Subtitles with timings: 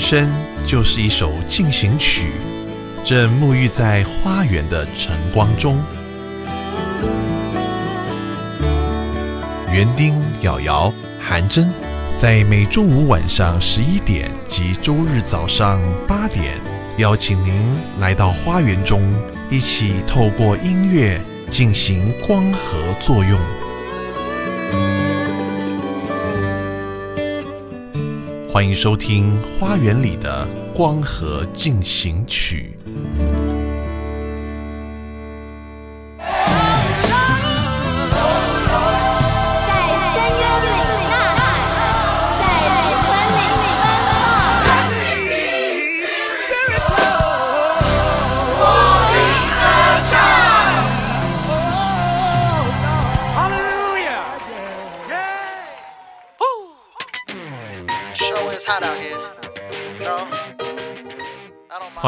[0.00, 0.32] 生
[0.64, 2.32] 就是一首进行曲，
[3.04, 5.78] 正沐浴在花园的晨光中。
[9.70, 11.70] 园丁、瑶瑶、韩真，
[12.16, 16.54] 在每周五晚上十一点及周日早上八点，
[16.96, 19.02] 邀请您来到花园中，
[19.50, 23.40] 一起透过音乐进行光合作用。
[28.52, 32.74] 欢迎收听《花园里的光合进行曲》。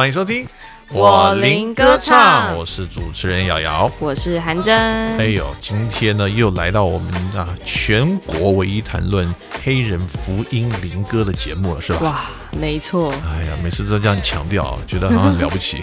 [0.02, 0.44] 欢迎收听
[0.88, 3.88] 我林歌唱我是主持人瑶瑶。
[4.00, 4.76] 我是韩真。
[5.16, 12.00] 哎呦，今天呢又来到我们啊全国唯一谈论黑人福音灵歌的节目了，是吧？
[12.02, 12.20] 哇，
[12.60, 15.80] 没错，哎呀，每次都这样强调，觉得好像很了不起，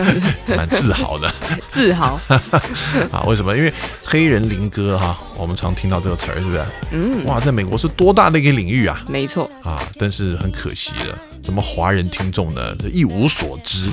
[0.46, 1.32] 蛮自豪的
[1.70, 2.20] 自豪。
[3.10, 3.24] 啊。
[3.26, 3.56] 为什么？
[3.56, 3.72] 因为
[4.04, 6.62] 黑人灵歌哈，我们常听到这个词儿，是不是？
[6.90, 9.02] 嗯，哇，在美国是多大的一个领域啊！
[9.08, 13.88] 没错，啊，但是很可惜的，怎么华人听众呢这一无所知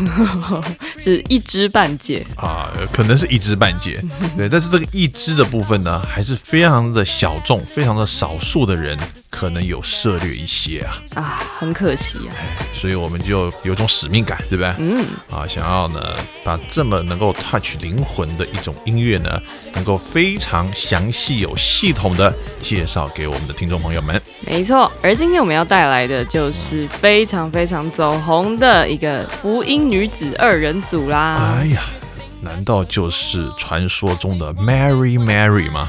[0.99, 2.25] 是一知半解。
[2.35, 2.67] 啊？
[2.91, 4.03] 可能是一知半解，
[4.35, 8.97] 对，但是这个一知的部分呢，还是非常的小众，非常的少数的人
[9.35, 12.31] 可能有涉略一些啊，啊，很可惜啊。
[12.71, 14.71] 所以我们就有种使命感，对不对？
[14.77, 15.99] 嗯，啊，想要呢
[16.43, 19.41] 把这么能够 touch 灵魂的一种音乐呢，
[19.73, 24.21] 能够非常详细、有系统的介绍给我们的听众朋友们。
[24.45, 24.91] 没错。
[25.01, 31.57] 而今天我们要带来的就是非常非常走红的一个福音女子二人组啦。
[31.57, 31.81] 哎呀，
[32.43, 35.87] 难道就是传说中的 Mary Mary 吗？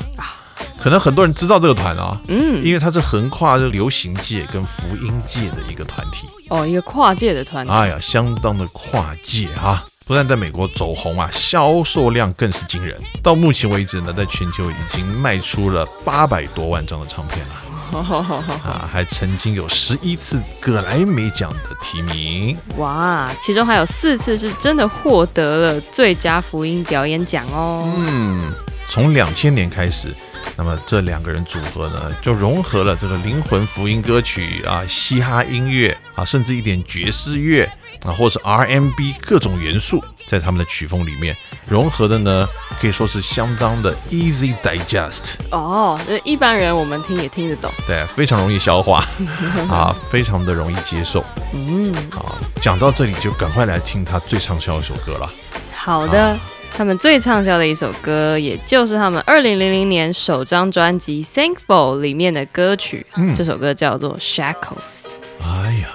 [0.78, 6.26] 可能很多人知道这个团啊，嗯，因为它是横跨这流行界跟福音界的一个团体。
[6.50, 7.72] 哦，一个跨界的团体。
[7.72, 9.82] 哎呀，相当的跨界啊！
[10.06, 13.00] 不但在美国走红啊，销售量更是惊人。
[13.22, 17.54] 到目前为止呢，在全球已经卖出了八百多万张的唱片了
[17.92, 22.56] 啊，还曾经有十一次葛莱美奖的提名。
[22.76, 27.92] 哇，其中还有四次是真的获得了最佳福音表演奖哦。
[27.96, 28.52] 嗯，
[28.86, 30.14] 从两千年开始，
[30.56, 37.70] 那么这两个人组合呢，就融合了这个灵魂福音歌曲啊、嘻哈音乐啊，甚至一点爵士乐
[38.04, 42.46] 啊，或是 RMB 各种元素，在他们的曲风里面融合的呢，
[42.80, 47.72] 可以说是相当的 easy digest，哦，这一般人我们听也听得懂。
[47.86, 49.04] 对，非常容易消化
[49.70, 51.24] 啊，非常的容易接受。
[51.52, 55.32] 嗯，啊，讲到这里就赶快来听他最畅销的一首歌了。
[55.74, 56.20] 好的。
[56.20, 56.40] 啊
[56.76, 63.06] 他们最畅销的一首歌，也就是他们二零零零年首张专辑《Thankful》里面的歌曲。
[63.14, 65.04] 嗯这首歌叫做《Shackles》。
[65.40, 65.88] 哎呀.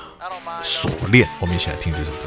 [0.64, 2.20] 锁链，我们一起来听这首歌。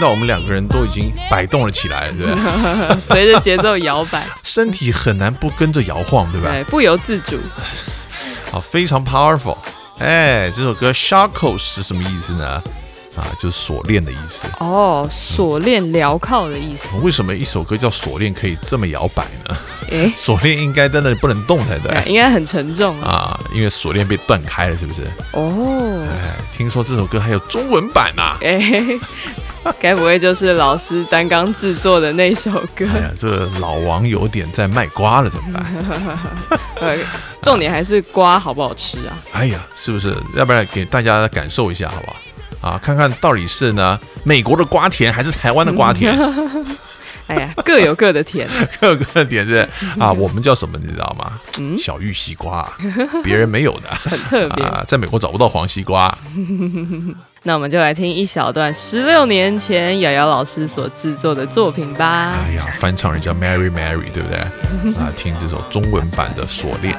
[0.00, 2.96] 听到我们两个人都已经摆动了起来，对不对？
[3.02, 6.48] 随着节奏摇摆，身体很难不跟着摇晃，对吧？
[6.50, 7.38] 对，不由自主。
[8.50, 9.58] 好，非常 powerful。
[9.98, 12.62] 哎，这首歌 shackles 是什么意思呢？
[13.14, 14.46] 啊，就是锁链的意思。
[14.60, 16.96] 哦，锁链镣铐的意思。
[17.00, 19.54] 为什么一首歌叫锁链可以这么摇摆呢？
[19.90, 23.10] 诶，锁链应该在那里不能动才对对，应该很沉重啊。
[23.10, 25.02] 啊，因为锁链被断开了，是不是？
[25.32, 28.58] 哦，哎，听说这首歌还有中文版呐、哎，
[29.78, 32.86] 该不会就是老师担纲制作的那首歌？
[32.94, 36.58] 哎呀，这老王有点在卖瓜了，怎么办？
[36.80, 36.96] 呃，
[37.42, 39.18] 重点还是瓜好不好吃啊？
[39.32, 40.14] 哎呀，是不是？
[40.36, 42.16] 要不然给大家感受一下，好不好？
[42.70, 46.14] 啊，看看到底是呢美国的瓜田还是台湾的瓜甜？
[47.30, 48.48] 哎呀，各有各的甜。
[48.80, 49.66] 各有各的甜是
[49.98, 51.40] 啊，我们叫什么你知道吗？
[51.78, 52.68] 小玉西瓜，
[53.22, 56.16] 别人没有的， 很特别啊，在美国找不到黄西瓜。
[57.42, 62.34] 那我们就来听一小段十六年前瑶瑶老师所制作的作品吧。
[62.46, 64.38] 哎呀，翻唱人家 Mary Mary，对不对？
[65.00, 66.94] 啊，听这首中文版的《锁链》。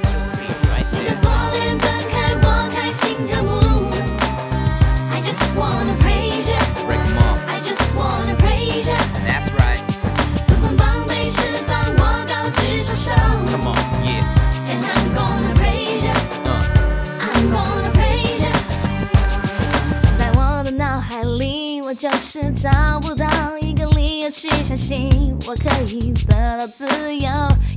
[26.68, 26.86] 自
[27.16, 27.30] 由，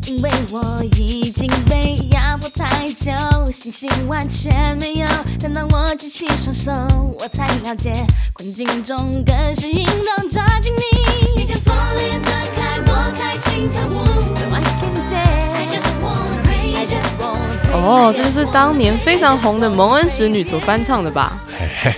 [0.07, 3.13] 因为我已经被压迫太久，
[3.53, 5.07] 信心完全没有。
[5.41, 6.73] 但当我举起双手，
[7.19, 7.93] 我才了解
[8.33, 11.41] 困境中更是应当抓紧你。
[11.41, 14.05] 你将锁链断开，我开心跳舞。
[14.35, 15.55] So I can dance.
[15.55, 16.77] I just wanna praise.
[16.77, 17.73] I just wanna praise.
[17.73, 21.41] 哦，这就是当年非常红的蒙恩使女所翻唱的吧？
[21.59, 21.95] 嘿嘿，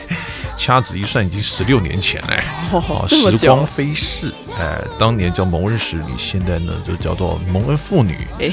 [0.66, 2.42] 掐指一算，已经十六年前嘞。
[2.72, 3.64] 哦，时光。
[3.64, 8.50] 飞逝，哎，当年叫蒙恩使女，现在呢就叫做蒙恩妇女，哎，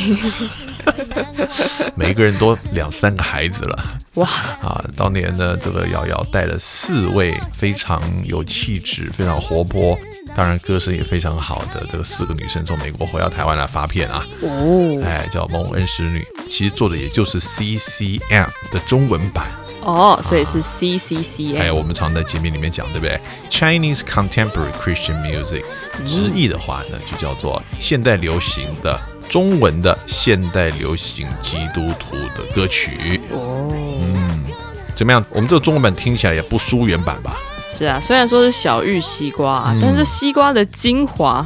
[1.97, 3.83] 每一个人都两三个孩子了。
[4.15, 4.27] 哇，
[4.61, 9.97] 啊，当年呢，这个瑶瑶带了四位非常有气质、非常活泼，
[10.35, 19.47] 当然歌声也非常好的这个四个女生从美国回到台湾来发片啊，哦，哎，叫蒙恩使女，其实做的也就是 CCM 的中文版。
[19.85, 23.19] 哦，所以是 C C C 还 A 有我们常在节目里面讲，对不对
[23.49, 25.63] ？Chinese Contemporary Christian Music，
[26.07, 28.99] 直译的话呢，就叫做现代流行的
[29.29, 33.19] 中文的现代流行基督徒的歌曲。
[33.31, 34.43] 哦，嗯
[34.95, 35.25] 怎么样？
[35.31, 37.37] 我们这个中文版听起来也不输原版吧？
[37.75, 41.43] 是啊，虽然说是小玉西瓜啊，但是西瓜的精华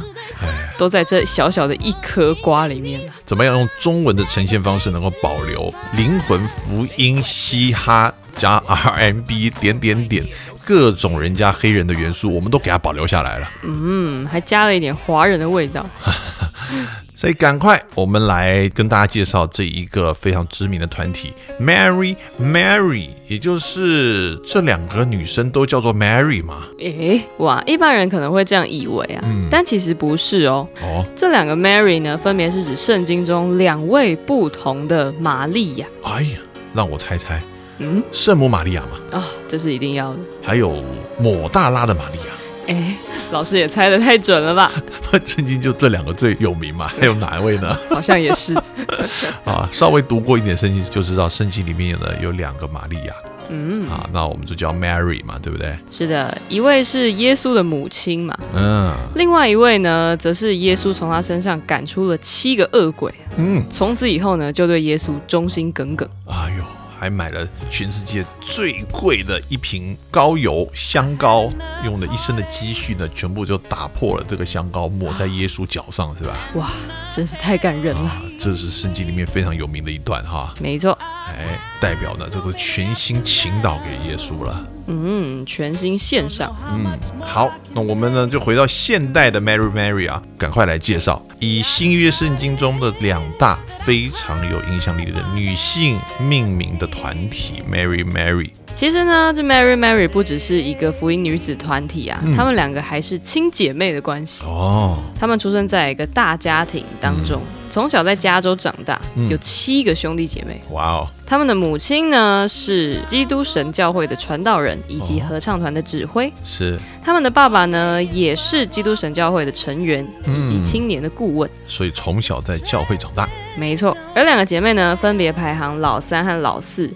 [0.76, 10.28] 都在这小小的一颗瓜里面了怎么样用中文的呈现方式能够保留灵魂福音、嘻哈加 R&B 点点点
[10.66, 13.50] 各种人家黑人的元素，我们都给它保留下来了。
[13.64, 15.84] 嗯，还加了一点华人的味道。
[17.18, 26.68] 所以赶快，我们来跟大家介绍这一个非常知名的团体 Mary Mary，也就是这两个女生都叫做 Mary 嘛。
[26.78, 30.68] 诶，哇，一般人可能会这样以为啊，但其实不是哦。
[30.80, 35.88] 哦，这两个 Mary 呢，分别是指圣经中两位不同的玛利亚。
[36.04, 36.38] 哎呀，
[36.72, 37.42] 让我猜猜，
[37.78, 40.20] 嗯，圣母玛利亚嘛，啊、这是一定要的。
[40.40, 40.84] 还有
[41.18, 42.26] 抹大拉的玛利亚。
[42.68, 42.94] 诶，
[43.32, 44.70] 老师也猜得太准了吧？
[45.24, 47.76] 圣经就这两个最有名嘛， 还有哪一位呢？
[47.90, 48.54] 好像也是。
[49.44, 53.14] 啊，稍微读过一点圣经就知道，圣经里面呢有两个玛利亚
[53.50, 55.74] 嗯，啊，那我们就叫 Mary 嘛，对不对？
[55.90, 66.06] 是的，一位是耶稣的母亲嘛，嗯另外一位呢，则是耶稣从他身上赶出了七个恶鬼，嗯，从此以后呢，就对耶稣忠心耿耿。
[66.26, 66.64] 哎呦，
[66.98, 71.48] 还买了全世界最贵的一瓶高油香膏，
[71.84, 76.36] 用了一生的积蓄呢，全部就打破了这个香膏，抹在耶稣脚上，是吧？
[76.54, 76.70] 哇，
[77.12, 78.02] 真是太感人了。
[78.02, 84.66] 啊，这是圣经里面非常有名的一段哈，没错，哎，代表呢这个全心倾倒给耶稣了。
[84.88, 86.54] 嗯，全新线上。
[86.66, 98.50] 嗯，好，那我们呢就回到现代的 Mary Mary 啊，赶快来介绍以新约圣经中的两大非常有影响力的女性命名的团体 Mary Mary。
[98.74, 104.44] 其实呢，这 Mary Mary 不只是一个福音女子团体啊，她们两个还是亲姐妹的关系。
[104.46, 110.60] 哦，她们出生在一个大家庭当中，从小在加州长大，有七个兄弟姐妹。
[110.70, 121.50] 哇哦，他们的母亲呢是基督神教会的传道人以及合唱团的指挥，是，他们的爸爸呢也是基督神教会的成员以及青年的顾问。
[121.66, 123.28] 所以从小在教会长大。
[123.56, 126.88] 没错，而两个姐妹呢分别排行老三和老四，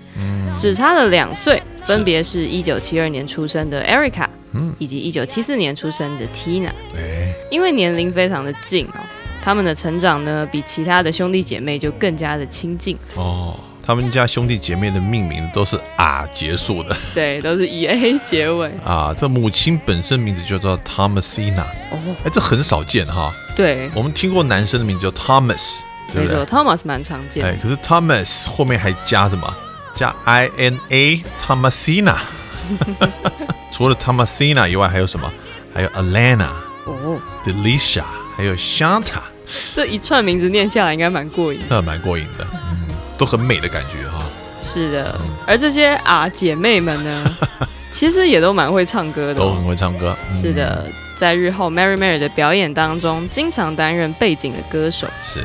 [0.57, 4.29] 只差了两岁，分别是一九七二年出生的 Erica
[4.79, 6.71] 以及一九七四年出生的 Tina。
[6.95, 9.01] 哎，因为年龄非常的近哦，
[9.43, 12.97] 他们的成长呢比其他的兄弟姐妹就更加的亲近。
[13.17, 18.71] 哦，他们家兄弟姐妹的命名都是啊结束的对，都是以 A 结尾。
[18.85, 19.13] 啊。
[19.17, 23.33] 这母亲本身名字就叫 Thomasina，哦，哎，这很少见哈。
[23.57, 25.79] 对，我们听过男生的名字叫 Thomas，
[26.13, 29.53] 对没错不对？，Thomas 蛮常见哎，可是 Thomas 后面还加什么？
[29.95, 32.17] 加 I N A Thomasina。
[33.73, 35.31] 除了 Thomasina 以外，还有什么？
[35.75, 36.49] 还有 Alana、
[36.85, 38.03] 哦，Delicia，
[38.37, 39.23] 还有 Shanta，
[39.73, 41.61] 这一串名字念下来应该蛮过瘾。
[41.69, 42.82] 那蛮过瘾的，嗯，
[43.23, 44.25] 都很美的感觉哈。
[44.61, 47.25] 是的，而这些啊姐妹们呢，
[47.93, 49.65] 其实也都蛮会唱歌的、哦都很。
[49.65, 50.17] 会唱歌。
[50.29, 50.85] 嗯是，的，
[51.17, 55.07] 在日后 Mary Mary 的表演当中，经常担任背景的歌手。
[55.23, 55.39] 是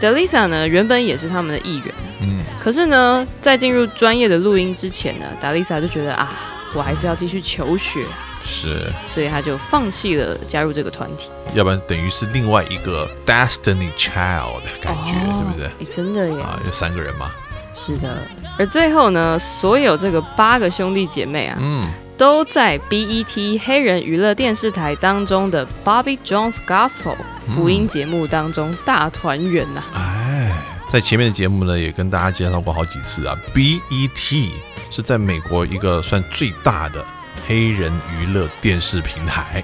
[0.00, 6.32] ，Delisa 呢，原本也是他们的艺员，嗯，可是呢，在进入专业的录音之前呢，Delisa 就觉得啊，
[6.72, 8.02] 我还是要继续求学，
[8.42, 11.30] 是，所以他就放弃了加入这个团体。
[11.54, 15.66] 要不然等于是另外一个 Destiny Child 的感觉，哦对不是？
[15.80, 17.30] 哎真的耶，啊，有三个人嘛，
[17.74, 18.18] 是的。
[18.58, 21.84] 而最后呢，所有这个八个兄弟姐妹啊，嗯，
[22.16, 27.16] 都在 BET 黑人娱乐电视台当中的 Bobby Jones Gospel
[27.54, 30.52] 福音节目当中大团圆呐、哎，
[30.92, 34.50] 在前面的节目呢，也跟大家介绍过好几次啊，BET
[34.90, 37.04] 是在美国一个算最大的
[37.46, 39.62] 黑人娱乐电视平台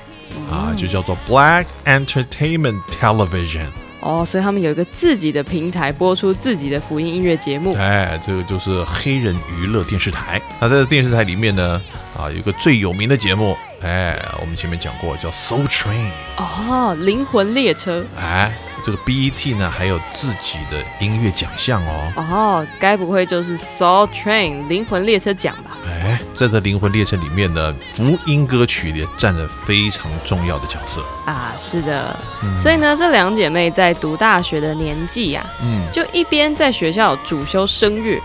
[0.50, 3.66] 啊，就叫做 Black Entertainment Television。
[4.00, 7.74] 哦，所以他们有一个自己的平台播出自己的福音音乐节目。
[7.74, 10.40] 哎，这个就是黑人娱乐电视台。
[10.60, 11.82] 那在这电视台里面呢，
[12.16, 16.10] 啊，有一个最有名的节目，哎，我们前面讲过，叫 Soul Train。
[16.38, 18.04] 哦，灵魂列车。
[18.18, 22.12] 哎，这个 BET 呢还有自己的音乐奖项哦。
[22.16, 25.76] 哦，该不会就是 Soul Train 灵魂列车奖吧？
[25.86, 31.04] 哎，在这灵魂列车里面呢，福音歌曲也占了非常重要的角色。
[31.26, 32.16] 啊，是的。
[32.56, 38.22] 所以呢，这两姐妹在读大学的年纪呀、嗯，就一边在学校主修声乐，嗯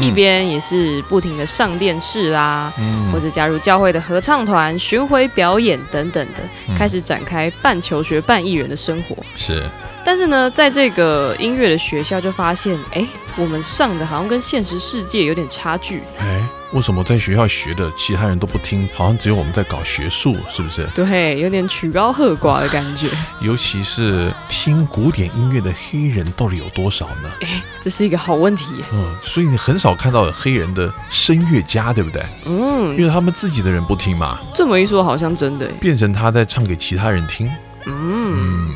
[0.00, 9.16] 一边也是不停的上电视啦，嗯或者加入教会的合唱团、巡回表演等等的，嗯开始展开半求学半艺人的生活。
[9.36, 9.62] 是
[10.04, 16.02] 但是呢，在这个音乐的学校就发现，哎，我们上的好像跟现实世界有点差距。
[16.18, 20.86] 哎，为什么在学校学的其他人都不听，好像只有我们在搞学术，是不是？
[20.94, 23.08] 对，有点曲高和寡的感觉。
[23.40, 27.30] 尤其是听古典音乐的黑人到底有多少呢？
[27.80, 28.84] 这是一个好问题。
[28.92, 32.22] 嗯，所以你很少看到黑人的声乐家，对不对？
[32.44, 35.66] 嗯，因为他们自己的人不听嘛，这么一说，好像真的。
[35.80, 37.50] 变成他在唱给其他人听，
[37.86, 38.70] 嗯，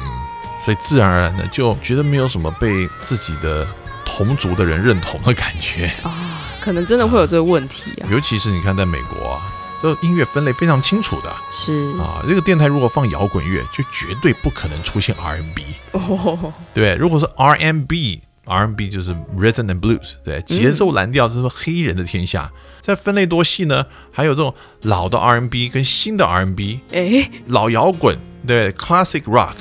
[0.64, 3.66] 所以自然而然的就觉得没有什么被自己的
[4.06, 5.92] 同族的人认同的感觉。
[6.02, 8.08] 啊，可能真的会有这个问题啊。
[8.10, 9.52] 尤其是你看在美国啊，
[9.82, 12.24] 这音乐分类非常清楚的是啊。
[12.28, 16.94] 这个电台如果放摇滚乐，就绝对不可能出现 R&B，哦，对？
[16.94, 18.22] 如果是 R&B。
[18.44, 22.50] R&B 就是 Rhythm and Blues，对，节奏蓝调，这是黑人的天下。
[22.80, 29.52] 在分类多细呢，还有这种老的 R&B 跟新的 R&B，哎，老摇滚，对，Classic Rock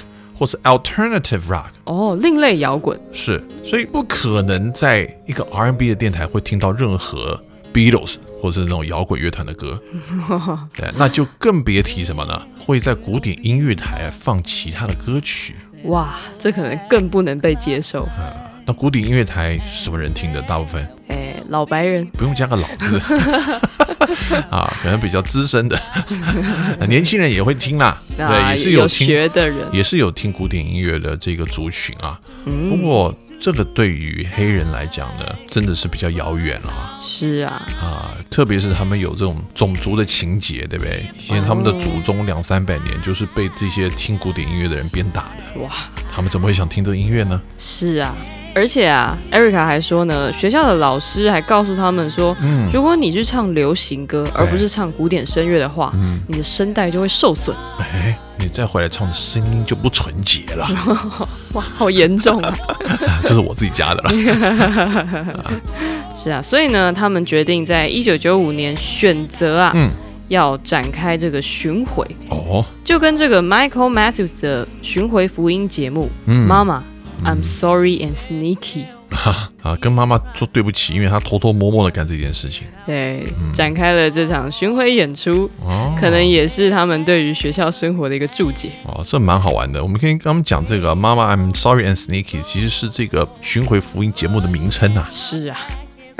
[0.41, 7.39] 或是 Alternative Rock，哦，另类摇滚是，所以不可能在一个 R&B 的电台会听到任何
[7.71, 9.79] Beatles 或是那种摇滚乐团的歌，
[10.75, 12.41] 对，那就更别提什么呢？
[12.57, 15.57] 会在古典音乐台放其他的歌曲。
[15.83, 18.09] 哇，这可能更不能被接受。
[18.65, 20.41] 那古典音乐台什么人听的？
[20.41, 22.99] 大部分哎，老白人不用加个老字
[24.49, 25.79] 啊，可能比较资深的，
[26.87, 32.19] 年轻人也会听啦， 对，啊，也是有听学的人，也是有听古典音乐的这个族群啊。
[32.43, 38.11] 不嗯，过这个对于黑人来讲呢，真的是比较遥远了是啊，啊。
[38.29, 41.05] 特别是他们有这种种族的情节，对不对？
[41.19, 45.69] 以前他们的祖宗两三百年就是被这些听古典音乐的人鞭打的，哇，
[46.13, 47.39] 他们怎么会想听这个音乐呢？
[47.57, 48.15] 是啊。
[48.53, 52.69] 而且啊，Erica 还说呢，学校的老师还告诉他们说，嗯。
[52.73, 57.55] 如果你去唱流行歌，而不是唱古典声乐的话，嗯，你的声带就会受损。
[57.79, 60.67] 哎，你再回来唱的声音就不纯洁了，
[61.53, 62.53] 哇，好严重啊！
[63.23, 65.51] 这是我自己加的了。
[66.15, 69.89] 是啊，所以呢，他们决定在一九九五年选择啊，嗯，
[70.27, 76.45] 要展开这个巡回，哦，就跟这个 Michael Matthews 的巡回福音节目《嗯。
[76.47, 76.83] 妈妈
[77.23, 78.85] I'm Sorry and Sneaky》
[79.61, 82.65] 啊，跟妈妈说对不起，因为她偷偷摸摸的干这件事情。
[82.85, 83.23] 对
[83.53, 88.71] 展开了这场巡回演出，哦，可能也是他们对于学校生活的一个注解。
[88.85, 89.83] 哦，这蛮好玩的。
[89.83, 95.05] 我们可以跟他们讲这个“妈妈 I'm sorry and sneaky”，其实是这个巡回福音节目的名称啊。
[95.09, 95.57] 是啊。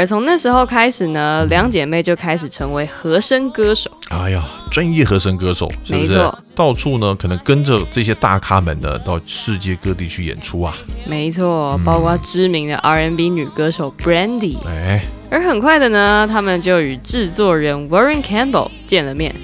[0.02, 3.88] 而从那时候开始呢，两姐妹就开始成为和声歌手。
[4.10, 6.40] 哎呀，专业和声歌手是不是没错？
[6.56, 10.76] 到处呢，可能跟着这些大咖们呢，到世界各地去演出啊。
[11.06, 14.58] 没错，包括知名的 R&B 女歌手 Brandy。
[14.66, 19.36] 哎，而很快的呢，他们就与制作人 Warren Campbell 见了面，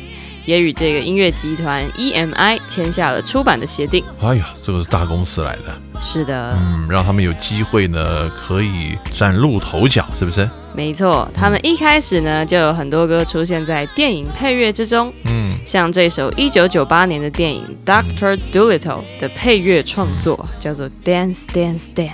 [0.48, 4.04] 也与这个音乐集团 EMI 签下了出版的协定。
[4.22, 10.50] 哎呀，这个是大公司来的，是的，嗯，让他们有机会呢，可以崭露头角，是不是？
[10.74, 18.80] 没错，他们一开始呢就有很多歌出现在电影配乐之中，嗯，像这首一九九八年的电影《Doctor Dolittle》
[19.20, 22.10] 的配乐创作叫做《Dance Dance Dance》。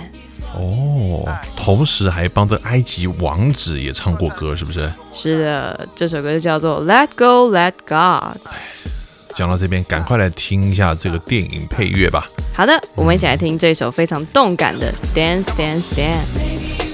[0.52, 1.24] 哦，
[1.56, 4.92] 同时还帮着埃及王子也唱过歌，是不是？
[5.12, 8.36] 是的，这首歌就叫做《Let Go Let God》。
[9.34, 12.26] 讲到这边，赶快来听一下这个电影配乐吧。
[12.54, 16.90] 好的，我们一起来听这首非常动感的《Dance Dance Dance》。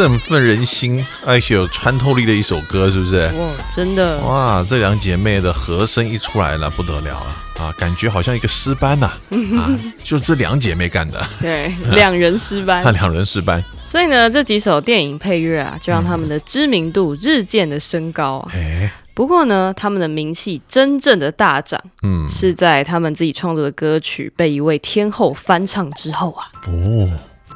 [0.00, 3.26] 振奋人心，而且有穿透力的一首歌，是不是？
[3.36, 7.70] 哇，真的，哇，这两姐妹的和声一出来了，不得了了啊！
[7.76, 9.12] 感觉好像一个诗班呐、
[9.58, 9.68] 啊，
[10.02, 12.92] 就这两姐妹干的，对，两人诗班那。
[12.96, 18.52] 两人诗班，所以呢，这几首电影配乐啊，就让他们的知名度日渐的升高啊。
[18.54, 26.48] 哎，不过呢，他们的名气真正的大涨，嗯，是在他们自己创作的歌曲被一位天后翻唱之后啊。
[26.68, 27.06] 哦，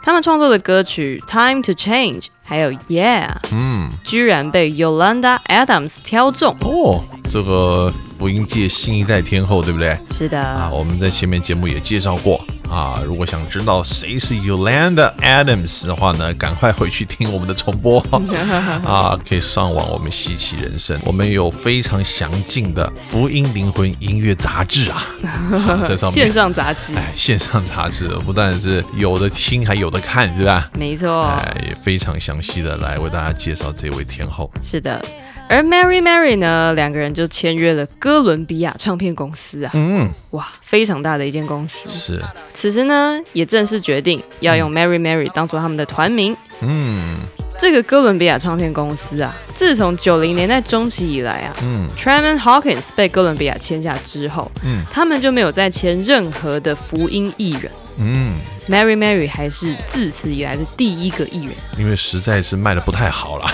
[0.05, 6.55] 他们创作的歌曲《Time to Change》还有《Yeah》，嗯，居然被 Yolanda Adams 挑中。
[6.61, 9.99] 哦，这个福音界新一代天后，对不对？
[10.11, 12.39] 是的，啊，我们在前面节目也介绍过
[12.71, 13.01] 啊。
[13.05, 18.01] 如果想知道谁是 Yolanda Adams 的话呢，赶快回去听我们的重播
[18.85, 30.71] 啊，可以上网我们稀奇人生，我们有非常详尽的福音灵魂音乐杂志啊， 啊在上面线上杂志，哎，线上杂志不但是有的听，还有的看，是吧？
[30.79, 34.51] 没错，哎，也非常详细的来为大家介绍这位天后。
[34.63, 35.05] 是的。
[35.49, 41.91] 而 Mary Mary 呢，两个人就签约了哥伦比亚唱片公司啊，嗯，哇，非常大的一间公司。
[41.91, 42.21] 是，
[42.53, 46.37] 此时呢，也正式决定要用 Mary Mary 当做他们的团名。
[46.61, 47.19] 嗯。
[47.57, 51.89] 这个哥伦比亚唱片公司啊，自从九零年代中期以来啊嗯。
[51.97, 54.83] Tremon Hawkins 被哥伦比亚签下之后，嗯。
[54.91, 57.71] 他们就没有再签任何的福音艺人。
[57.97, 61.55] 嗯，Mary Mary 还是自此以来的第一个艺人。
[61.79, 63.47] 因为实在是卖的不太好了。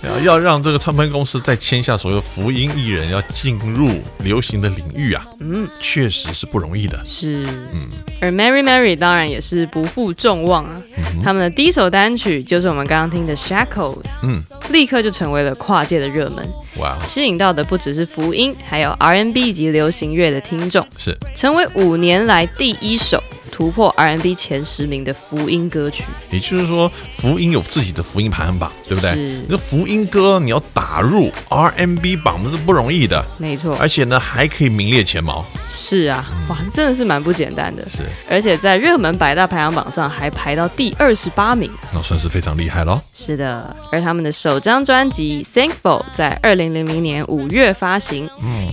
[0.00, 7.00] 然后 要让这个唱片公司再签下所有福音艺人，要进入流行的领域啊，嗯，确实是不容易的。
[7.04, 7.88] 是，嗯。
[8.20, 10.82] 而 Mary Mary 当然也是不负众望啊。
[11.22, 16.46] 他们的第一首单曲就是我们刚刚听的 Shackles，嗯，立刻就成为了跨界的热门，
[16.78, 21.16] 哇，吸引到的不只是福音，还有 R N B 及流行乐的听众，是。
[21.34, 26.04] 成为五年来第一首突破 R&B 前十名的福音歌曲。
[26.30, 29.12] 也就是说，福音有自己的福音排行榜，对不对？
[29.12, 35.44] 是这福音歌你要打入 R&B 榜，那是不容易的，没错，而且呢还可以名列前茅。
[35.66, 37.88] 是啊，哇，真的是蛮不简单的。
[37.88, 41.70] 是，而且在热门百大排行榜上还排到第二十八名。
[41.92, 43.00] 那算是非常厉害了。
[43.14, 48.28] 是的，而他们的首张专辑《Thankful》在二零零零年五月发行，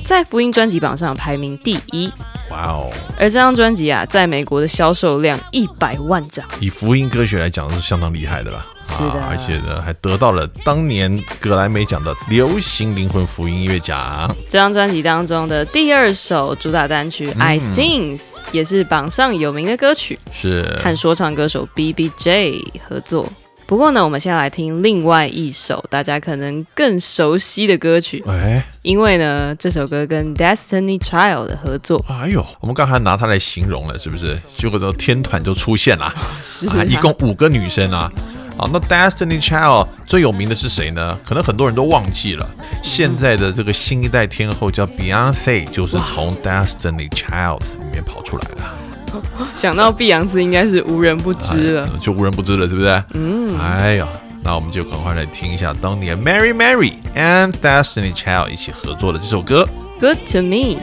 [0.05, 2.11] 在福音专辑榜上排名第一。
[2.51, 2.91] 哇哦！
[3.17, 6.45] 而这张专辑啊，在美国的销售量一百万张。
[6.59, 8.65] 以福音歌曲来讲，是相当厉害的啦。
[8.83, 14.35] 是的啊而且呢，还得到了当年格莱美奖的流行灵魂福音音乐奖。
[14.49, 18.17] 这张专辑当中的第二首主打单曲《I Sings》
[18.51, 23.31] 也是榜上有名的歌曲，是和说唱歌手 B B J 合作。
[23.71, 32.03] 不过呢，我们先来听另外一首大家可能更熟悉的歌曲，哎，因为呢，这首歌跟 Destiny Child 的合作。
[32.10, 34.38] 哎呦，我们刚才拿它来形容了，是不是？
[34.57, 38.12] 结果都天团就出现了，是啊，一共五个女生啊。
[38.57, 41.17] 好，那 Destiny Child 最有名的是谁呢？
[41.25, 42.45] 可能很多人都忘记了。
[42.84, 48.80] 现在的这个新一代天后叫 Beyonce，就是从 Destiny Child 里面跑出来的。
[49.58, 51.86] 讲到碧昂斯，应该是无人不知了。
[51.86, 53.04] 哎就无人不知了，对不对？
[53.13, 54.08] 嗯，哎呀，
[54.43, 59.67] 那我们就赶快来听一下当年 Mary Mary and Destiny Child 一起合作的这首歌。
[60.00, 60.78] Good to me。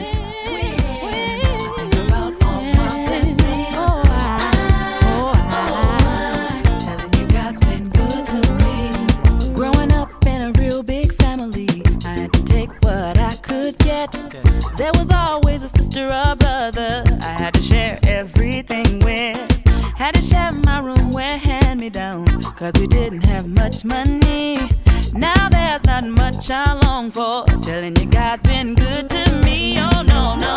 [20.09, 23.85] I had to share my room where hand me downs, cause we didn't have much
[23.85, 24.57] money.
[25.13, 27.45] Now there's not much I long for.
[27.61, 29.75] Telling you God's been good to me.
[29.77, 30.55] Oh no, no,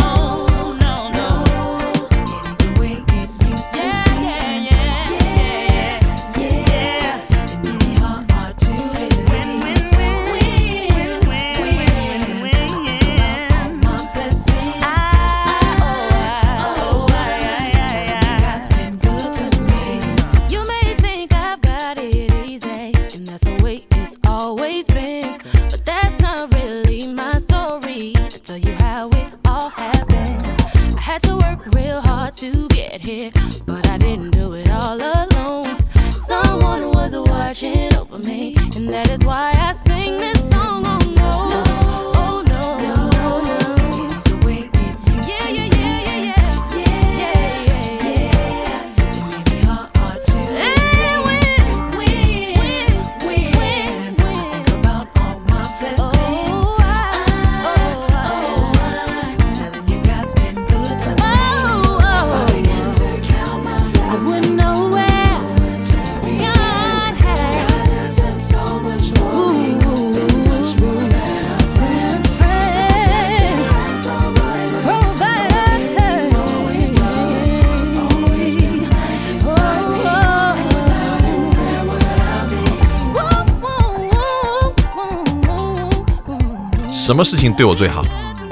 [87.42, 88.02] 情对我最好？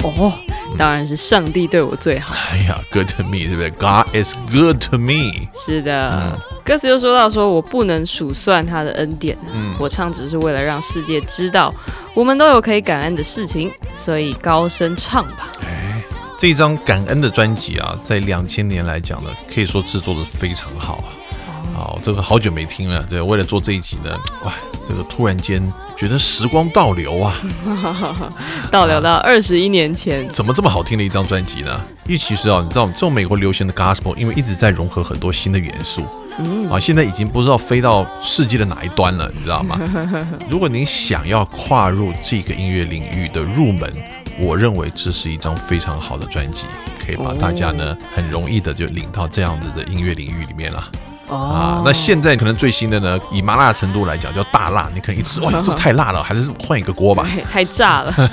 [0.02, 0.32] 哦，
[0.76, 2.34] 当然是上帝对我最好。
[2.50, 5.48] 哎呀，Good to me，对不对？God is good to me。
[5.54, 11.72] 是的，歌词又说到说我不能数算他的恩典，嗯我唱只是为了让世界知道
[12.14, 15.48] 我们都有可以感恩的事情，所以高声唱吧。
[16.36, 21.08] 这一张感恩的专辑啊，在两千年来讲呢，可以说制作的非常好啊。
[21.76, 24.52] 好，这个好久没听了，对，为了做这一集呢，哇，
[24.88, 27.34] 这个突然间觉得时光倒流啊，
[28.70, 31.80] 倒流到二十一年前，怎么这么好听的一张专辑呢？
[32.06, 36.02] 因为其实啊，你知道，这种美国流行的 gospel，因为一直在融合很多新的元素，
[36.70, 39.78] 啊，现在已经不知道飞到世界的哪一端了，你知道吗？
[40.50, 43.92] 如果您想要跨入这个音乐领域的入门，
[44.38, 46.64] 我认为这是一张非常好的专辑，
[47.04, 50.82] 可以把大家呢很容易的就领到这样子的音乐领域里面了。
[51.30, 57.26] 啊，那现在可能最新的呢，以麻辣程度来讲叫大辣，你可能一吃 哇，这太辣了，还是换一个锅吧。
[57.50, 58.30] 太炸了。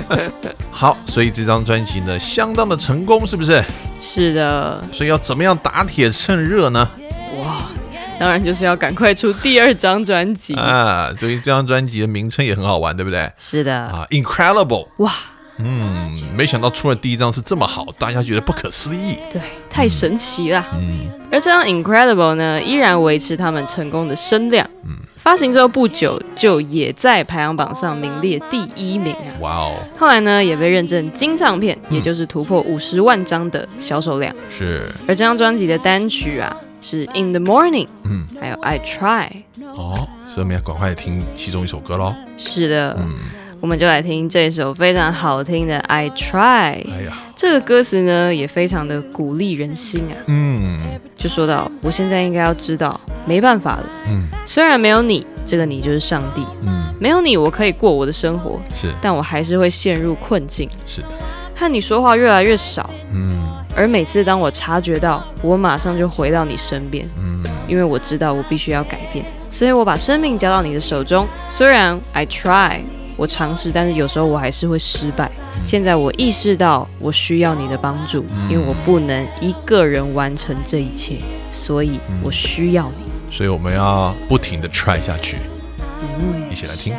[0.70, 3.64] 好，所以这张专辑呢相当的成功，是不是？
[4.00, 6.88] 是的，所以要怎么样打铁趁热呢？
[7.38, 7.58] 哇
[8.18, 10.54] 当然就是要赶快出第二张专辑。
[10.54, 13.32] 啊，所以这张专辑的名称也很好玩，对不对？
[13.38, 15.10] 是的，啊，Incredible，哇，
[15.64, 19.16] 嗯，没想到出了第一张是这么好，大家觉得不可思议。
[19.32, 20.64] 对，太神奇了。
[20.74, 24.68] 嗯，而这张 Incredible 呢，依然维持他们成功的声量。
[24.84, 29.40] 嗯，发行之后不久，就也在排行榜上名列第一名啊。
[29.40, 34.34] 哇哦，后来呢，也被认证金唱片，也就是突破五十万张的销售量。
[34.56, 39.28] 是而这张专辑的单曲啊，是 In the Morning，嗯，还有 I Try。
[39.74, 42.14] 哦，所以我们要赶快听其中一首歌喽。
[42.38, 43.18] 是的，嗯，
[43.60, 46.38] 我们就来听这首非常好听的 I Try。
[46.38, 50.16] 哎呀，这个歌词呢，也非常的鼓励人心啊。
[50.26, 50.78] 嗯。
[51.14, 53.86] 就说到，我现在应该要知道，没办法了。
[54.08, 54.26] 嗯。
[54.46, 58.88] 虽然没有你，这个你就是上帝，嗯，没有你，我可以过我的生活，是。
[59.02, 61.08] 但我还是会陷入困境，是的，
[61.54, 62.88] 和你说话越来越少。
[63.12, 63.38] 嗯。
[63.76, 67.44] 而每次当我察觉到，我马上就回到你身边，嗯。
[67.68, 71.28] 因为我知道我必须要改变，所以我把生命交到你的手中。
[71.50, 72.80] 虽然 I try，
[73.20, 75.30] 我尝试，但是有时候我还是会失败。
[75.62, 81.18] 现在我意识到我需要你的帮助，因为我不能一个人完成这一切，
[81.50, 83.04] 所以我需要你。
[83.30, 85.36] 所以我们要不停的 try 下去，
[86.50, 86.94] 一起来听。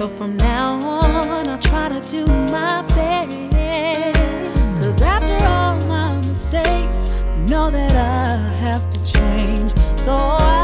[0.00, 4.82] So from now on, I'll try to do my best.
[4.82, 9.74] Cause after all my mistakes, I know that I have to change.
[9.98, 10.59] So I'll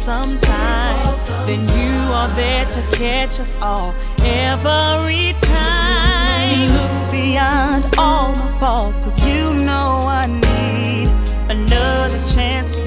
[0.00, 1.28] sometimes.
[1.46, 6.60] Then you are there to catch us all every time.
[6.60, 11.08] You look beyond all my faults, cause you know I need
[11.50, 12.79] another chance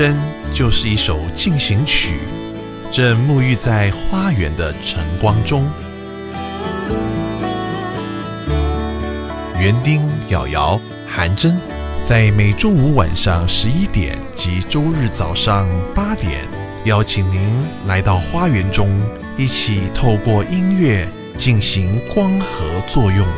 [0.00, 0.16] 真
[0.50, 2.20] 就是一首进行曲，
[2.90, 5.70] 正沐浴在花园的晨光中。
[9.58, 11.54] 园丁、瑶瑶、韩真，
[12.02, 16.48] 在每周五晚上十一点及周日早上八点，
[16.86, 17.52] 邀请您
[17.86, 18.88] 来到花园中，
[19.36, 23.28] 一起透过音乐进行光合作用。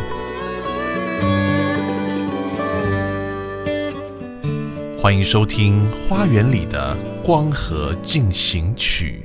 [5.13, 9.22] 欢迎收听《花园里的光合进行曲》。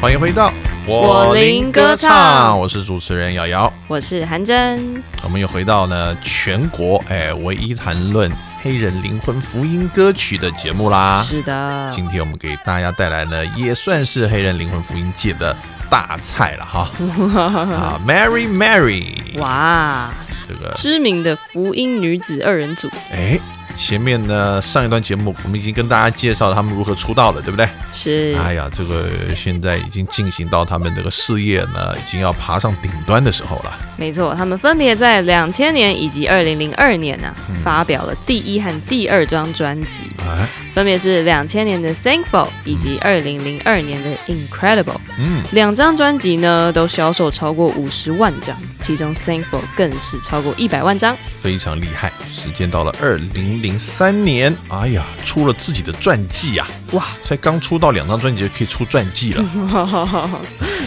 [0.00, 0.52] 欢迎回到
[0.86, 3.70] 我林歌唱我是主持人瑶瑶。
[3.88, 8.30] 我是韩真，我们又回到呢全国哎唯一谈论
[8.62, 11.20] 黑人灵魂福音歌曲的节目啦。
[11.26, 15.54] 是的，今天我们给大家带来呢，也算是黑人灵魂福音界的
[15.90, 16.88] 大菜了哈。
[17.74, 20.12] 啊，Mary Mary，哇，
[20.48, 23.38] 这个知名的福音女子二人组，哎，
[23.78, 27.66] 前面呢上一段节目我们已经跟大家介绍了他们如何出道了，对不对？
[27.92, 33.78] 是，哎呀，这个现在已经进行到他们这个事业呢，已经要爬上顶端的时候了。
[33.96, 44.94] 没错，他们分别在两千年以及二零零二年呢、嗯发表了第一和第二张专辑，哎，分别是两千年的《Thankful》以及二零零二年的《Incredible》。
[45.18, 51.14] 嗯，两张专辑呢都销售超过五十万张，其中《Thankful》更是超过一百万张。
[51.26, 52.12] 非常厉害。
[52.32, 56.68] 时间到了二零零三年，哎呀，出了自己的传记啊！
[56.92, 59.44] 哇，才刚出道两张专辑就可以出传记了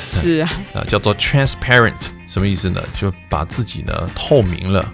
[0.06, 2.82] 是啊，啊，叫做 transparent，什么意思呢？
[2.98, 4.90] 就把自己呢透明了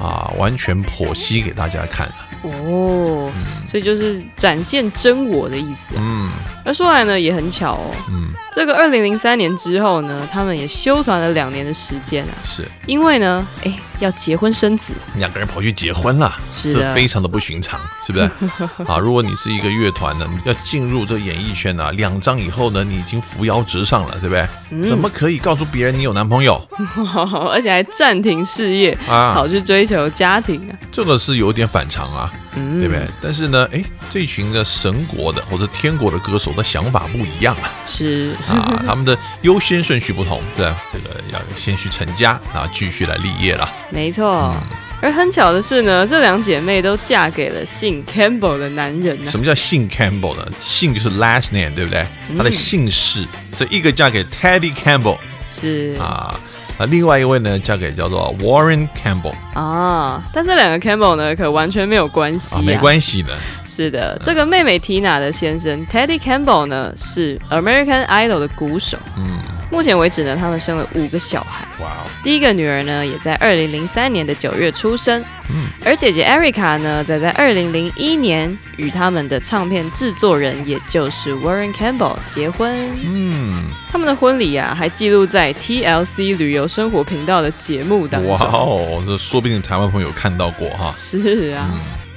[0.00, 2.14] 啊，完全剖析给大家看了。
[2.42, 3.30] 哦，
[3.68, 6.00] 所以就是展现真我的意思、啊。
[6.00, 6.30] 嗯
[6.64, 12.68] 而说来呢，也很巧哦，嗯，这个二零零三年之后呢，他们也休团了两年的时间啊，是。
[12.86, 18.24] 因为呢，哎，要结婚生子，两个人跑去结婚了，是这非常的不寻常，是不是？
[18.86, 24.48] 啊，如果你是一个乐团呢，要进入这个演艺圈呢、两张以后呢，你已经扶摇直上了，对不对？
[24.70, 24.82] 嗯。
[24.82, 26.60] 怎么可以告诉别人你有男朋友？
[27.50, 29.34] 而且还暂停事业，啊？
[29.34, 33.06] 跑去追求家庭啊，这个是有点反常啊，嗯对不对？
[33.22, 40.76] 但是呢，哎，这群的神国的或者天国的歌手的想法不一样啊，是，啊，他们的优先顺序不同，对吧？
[40.92, 43.70] 这个要先去成家，然后继续来立业了。
[43.90, 44.54] 没错。
[45.00, 50.46] 而很巧的是呢，这两姐妹都嫁给了姓 Campbell 的男人呢、什么叫姓 Campbell 呢？
[50.60, 52.06] 姓就是 last name，对不对？
[52.38, 56.38] 他的姓氏，所以一个嫁给 Teddy Campbell 是啊，
[56.78, 63.36] 啊，另外一位呢嫁给叫做 Warren Campbell 啊，但这两个 Campbell 呢，可完全没有关系、啊，没关系的。
[63.64, 68.96] 是的，这个妹妹 Tina 的先生 Teddy Campbell 呢，是 American Idol 的鼓手。
[69.16, 69.38] 嗯，
[69.72, 71.66] 目前为止呢，他们生了五个小孩。
[71.82, 75.18] 哇哦，第一个女儿呢，也在二零零三年的九月出生。
[75.48, 82.70] 嗯而姐姐 Erica 呢，则在二零零一年与他们的唱片制作人，也就是 Warren Campbell 结婚。
[83.02, 88.30] 嗯，他们的婚礼啊，还记录在 TLC 旅游生活频道的节目当中。
[88.30, 90.92] 哇哦，这说不定台湾朋友看到过哈。
[90.94, 91.70] 是啊。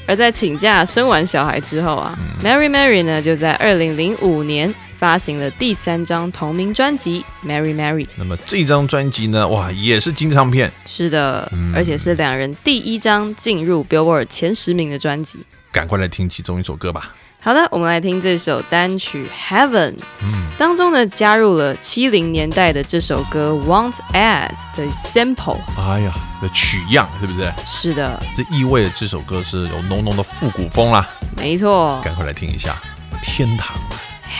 [0.07, 4.71] 而在请假生完小孩之后啊、m a r y Mary 呢就在二零零五年
[5.05, 8.05] 发行了第三张同名专辑《Mary Mary》。
[8.15, 15.45] 那么这张专辑呢，哇，也是金唱片，是的，嗯而且是两人第一张进入 Billboard 前十名的专辑。
[15.71, 17.13] 赶快来听其中一首歌吧。
[17.39, 19.91] 好的，我们来听这首单曲《Heaven》，
[20.23, 25.59] 嗯，当中呢加入了七零年代的这首歌《Want As》的 sample。
[25.77, 27.53] 哎呀，的取样是不是？
[27.63, 31.07] 是的，这意味着这首歌是有浓浓的复古风啦。
[31.37, 32.75] 没错赶快来听一下，
[33.21, 33.77] 天堂。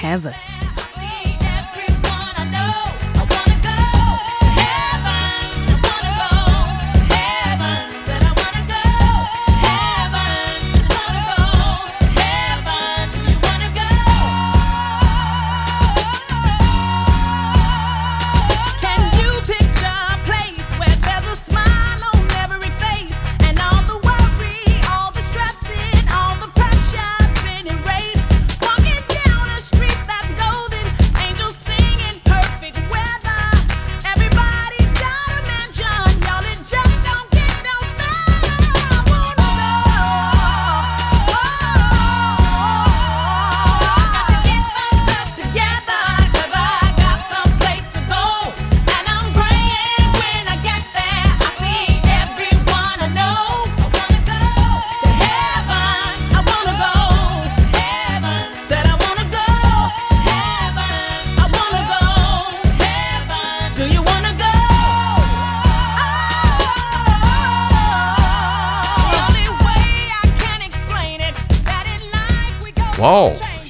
[0.02, 0.34] ，Heaven。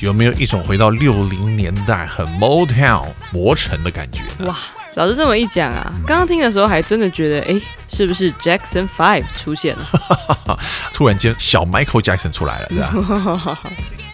[0.05, 4.47] 有没有一种回到六零年代很 Motown 魔城的感觉呢？
[4.47, 4.55] 哇，
[4.93, 10.59] 老师这么一讲啊，刚刚听的时候还真的觉得，哎，是不是 Jackson Five 出现了？
[10.93, 13.59] 突然间，小 Michael Jackson 出来了，是吧？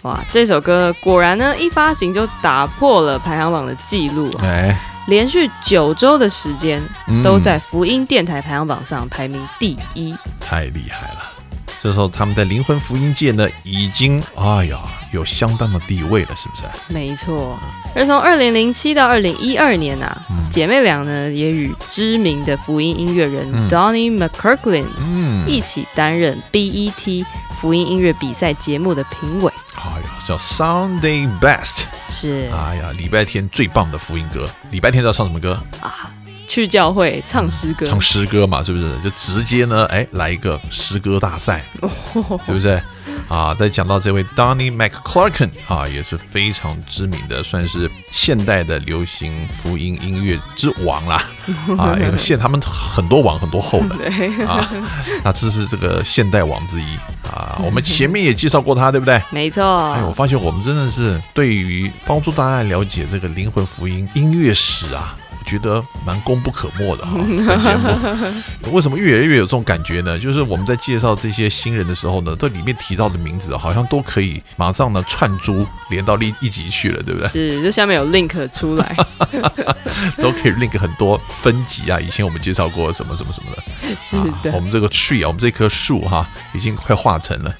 [0.00, 4.74] 哇，这首歌果然呢，一发行就打破了排行榜的记录啊，哎，
[5.08, 10.16] 连续九周的时间嗯都在福音电台排行榜上排名第一。
[10.40, 11.31] 太厉害了。
[11.82, 14.80] 这时候他们在灵魂福音界呢，已经哎呀
[15.12, 16.62] 有相当的地位了，是不是？
[16.86, 17.58] 没错，
[17.92, 27.24] 而从二零零七到二零一二年啊，姐妹俩呢也与知名的福音音乐人嗯 Donny McKirkland 嗯，一起担任 BET
[27.60, 29.52] 福音音乐比赛节目的评委。
[29.74, 34.48] 哎呀，叫 Sunday Best，是哎呀，礼拜天最棒的福音歌。
[34.70, 35.60] 礼拜天都要唱什么歌？
[35.80, 36.12] 啊
[36.52, 38.86] 去教会唱诗歌，唱诗歌嘛，是不是？
[39.00, 41.64] 就直接呢，哎，来一个诗歌大赛，
[42.44, 42.78] 是不是？
[43.26, 51.24] 啊，再讲到这位 Donny McClarkin 啊，也是非常知名的，算是现代的流行福音音乐之王啦。
[51.78, 54.68] 啊，因为现他们很多王很多后的对，啊，
[55.24, 56.96] 那这是这个现代王之一
[57.26, 57.58] 啊。
[57.64, 59.18] 我们前面也介绍过他，对不对？
[59.30, 59.64] 没错。
[59.92, 67.12] 哎，我发现我们真的是对于帮助大家了解这个灵魂福音音乐史啊，我觉得蛮功不可没的哈。
[67.18, 67.74] 本节
[68.70, 70.18] 目为什么越来越有这种感觉呢？
[70.18, 77.28] 就是我们在介绍这些新人的时候呢，这里面提到的名字好像都可以马上呢串珠连到另一集去了，对不对？
[77.28, 78.96] 是，这下面有 link 出来，
[80.18, 82.00] 都可以 link 很多分级啊。
[82.00, 83.62] 以前我们介绍过什么什么什么的。
[83.98, 87.54] 是啊，我，们这个 tree 啊，我们这棵树哈，已经快化成了。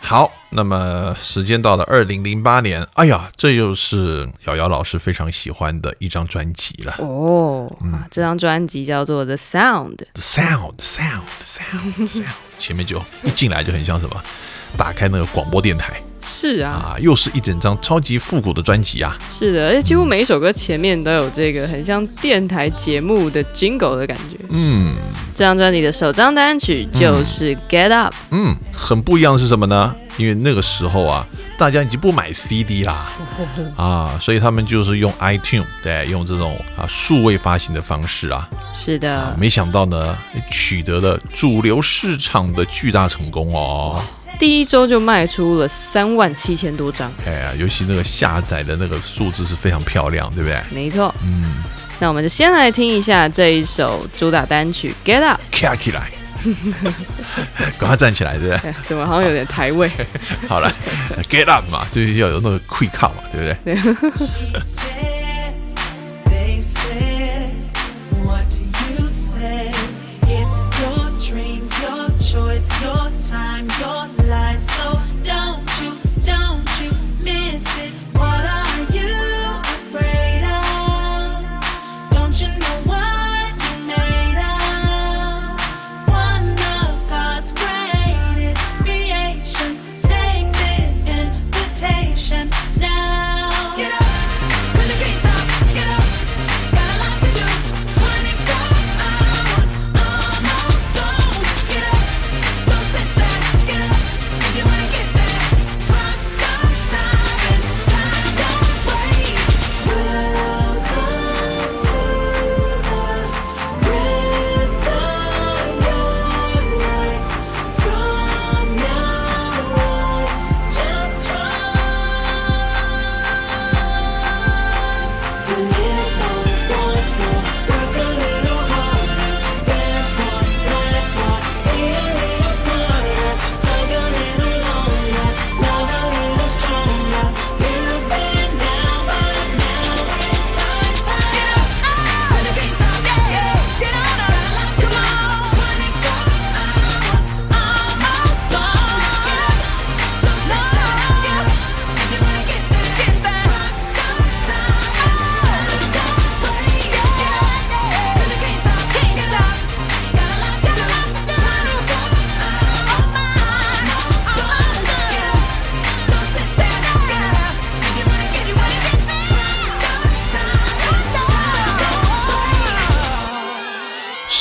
[0.00, 6.94] 好，那么时间到了二零零八年，哎呀，这又是瑶瑶老师非常喜欢的一张专辑了。
[6.98, 7.74] 哦，
[8.10, 12.26] 这张专辑叫做《The Sound》，The sound, the sound, the sound, the sound，
[12.58, 14.22] 前面就一进来就很像什么，
[14.76, 19.18] 打开那个广播电台是啊，啊，又是一整张超级复古的专辑啊。
[19.28, 24.38] 是的，而且几乎每一首歌前面都有这个很像电台节目的 jingle 的感觉。
[24.50, 24.94] 嗯
[25.34, 29.94] 这张专辑的首张单曲就是《Get Up》，嗯，很不一样的是什么呢？
[30.18, 33.10] 因为那个时候啊，大家已经不买 CD 啦，
[33.76, 40.16] 啊，所以他们就是用 iTune，对，用这种啊数位发行的方式啊，是的，没想到呢，
[40.50, 44.02] 取得了主流市场的巨大成功哦。
[44.38, 50.60] 第一周就卖出了三万七千多张，哎呀，尤其那个下载的那个数字是非常漂亮，对不对？
[50.70, 51.14] 没错。
[51.22, 51.62] 嗯，
[52.00, 56.10] 那我们就先来听一下这一首主打单曲《Get Up》卡起来，
[57.78, 58.56] 赶快站起来，对不对？
[58.70, 59.88] 哎，怎么好像有点台位？
[60.48, 60.72] 好了
[61.30, 65.11] ，get up 嘛，就是要有那个 quick up 嘛，对不对？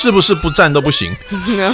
[0.02, 1.16] 是不是不站都不行？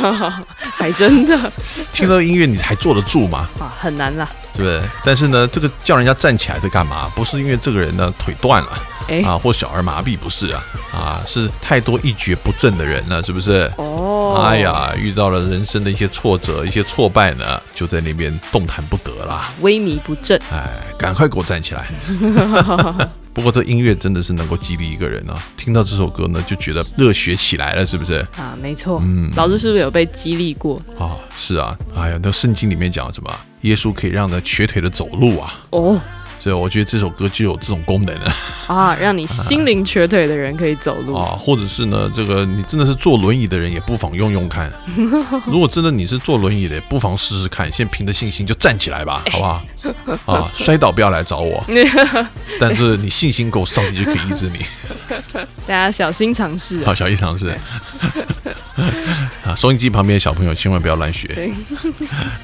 [0.76, 1.50] 还真的
[1.94, 3.48] 听到音乐你还坐得住吗？
[3.58, 4.30] 啊，很难啦。
[4.54, 4.82] 对不对？
[5.06, 7.10] 但是呢，这个叫人家站起来在干嘛？
[7.16, 10.62] 不是因为这个人呢腿断了哎啊，或小儿麻痹，不是啊
[10.92, 13.72] 啊，是太多一蹶不振的人了，是不是？
[13.78, 19.54] 哦，哎，呀，遇到了人生的一些挫折、一些挫败呢，就在那边动弹不得啦。
[19.62, 20.68] 萎靡不振，哎，
[20.98, 21.88] 赶快给我站起来！
[23.38, 28.16] 不过这音乐真的是能够激励一个人啊，听到这首歌呢，就觉得热血起来了，是不是？
[28.36, 29.00] 啊，没错。
[29.06, 30.82] 嗯老师是不是有被激励过？
[30.98, 33.32] 啊、是啊，哎呀，那圣经里面讲什么？
[33.62, 36.02] 耶稣可以让那瘸腿的走路啊，哦
[36.48, 38.34] 所以我觉得这首歌就有这种功能啊。
[38.68, 41.12] 啊，让你心灵瘸腿的人可以走路。
[41.20, 44.72] 啊，或者是呢，这个你真的是坐轮椅的人，也不妨用用看。
[45.45, 50.34] 如果真的你是坐轮椅的，不妨试试看，先凭着信心就站起来吧，好不好？
[50.34, 51.62] 啊，摔倒不要来找我，
[52.62, 54.66] 但是你信心够，上帝就可以医治你。
[55.68, 57.50] 大家小心尝试啊好，小心尝试。
[59.43, 61.52] 啊，收音机旁边的小朋友千万不要乱学。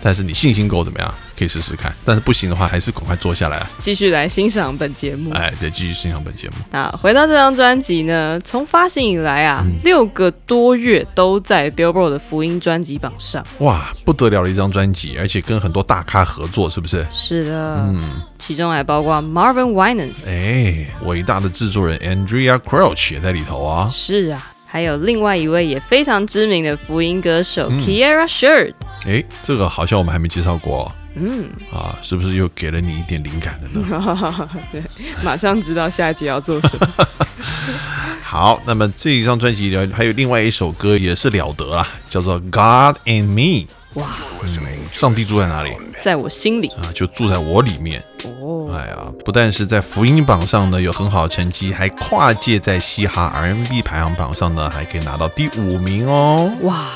[0.02, 1.16] 但是你信心够怎么样？
[1.38, 1.94] 可以试试看。
[2.06, 3.70] 但是不行的话，还是赶快坐下来啊！
[3.80, 5.32] 继续来欣赏本节目。
[5.32, 6.56] 哎，对，继续欣赏本节目。
[6.72, 13.46] 那回到这张专辑呢，从发行以来啊，嗯六个多月都在 Billboard 的福音专辑榜上。
[13.60, 17.06] 哇，不得了的一张专辑，而且跟很多大咖合作，是不是？
[17.10, 20.28] 是的，嗯其中还包括 Marvin Winans。
[20.28, 23.88] 哎，伟大的制作人 Andrea Crouch 也在里头啊。
[23.88, 28.74] 是啊，还有另外一位也非常知名的福音歌手嗯 Kiera Shirt。
[29.06, 30.92] 哎，这个好像我们还没介绍过、哦。
[31.16, 34.50] 嗯，啊，是不是又给了你一点灵感了呢？
[34.72, 34.84] 对，
[35.24, 36.88] 马上知道下一集要做什么。
[38.24, 43.68] 好，那么这一张专辑呢，还有另外一首歌也是了得啊，叫做《God and Me》。
[43.94, 44.08] 哇，
[44.42, 44.50] 嗯，
[44.92, 45.70] 上帝住在哪里
[46.02, 46.90] 在我心里啊？
[46.96, 48.04] 就住在我里面。
[48.42, 56.52] 哦，哎呀，不但是在福音榜上呢有很好的成绩，还跨界在嘻哈 R&B 排行榜上呢，还可以拿到第五名哦。
[56.62, 56.88] 哇，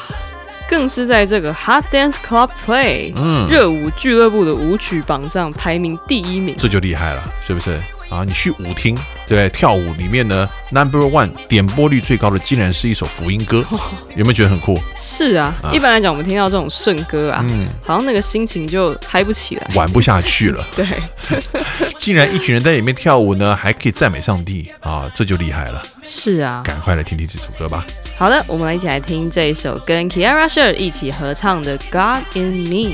[0.68, 6.56] 更是在这个 Hot Dance Club Play 嗯热舞俱乐部的舞曲榜上排名第一名。
[6.58, 7.80] 这就厉害了，是不是？
[8.10, 8.96] 啊，你去舞厅，
[9.28, 9.50] 对不对？
[9.50, 13.66] 跳舞里面呢，Number One 点播率最高的，竟然是一首福音歌，
[14.16, 14.80] 有没有觉得很酷？
[14.96, 19.68] 是啊，啊一般来讲，我们听到这种圣歌啊，嗯，好像那个心情就嗨不起来。
[19.76, 20.66] 玩不下去了。
[20.76, 20.86] 对，
[21.98, 25.82] 竟然一群人在里面跳舞呢，还可以赞美上帝啊，这就厉害了！
[26.02, 26.62] 是啊。
[26.64, 27.86] 赶快来听听这首歌吧。
[28.18, 32.94] 好的，我们来一起来听这一首跟 Kiara Shirt 一起合唱的《God in Me》。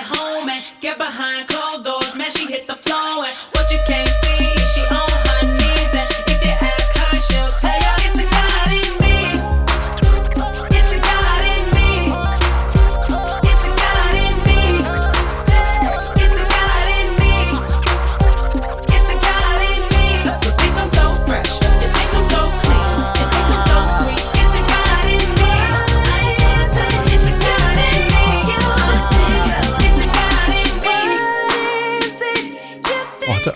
[0.00, 2.66] Get home and get behind closed doors, man, she hit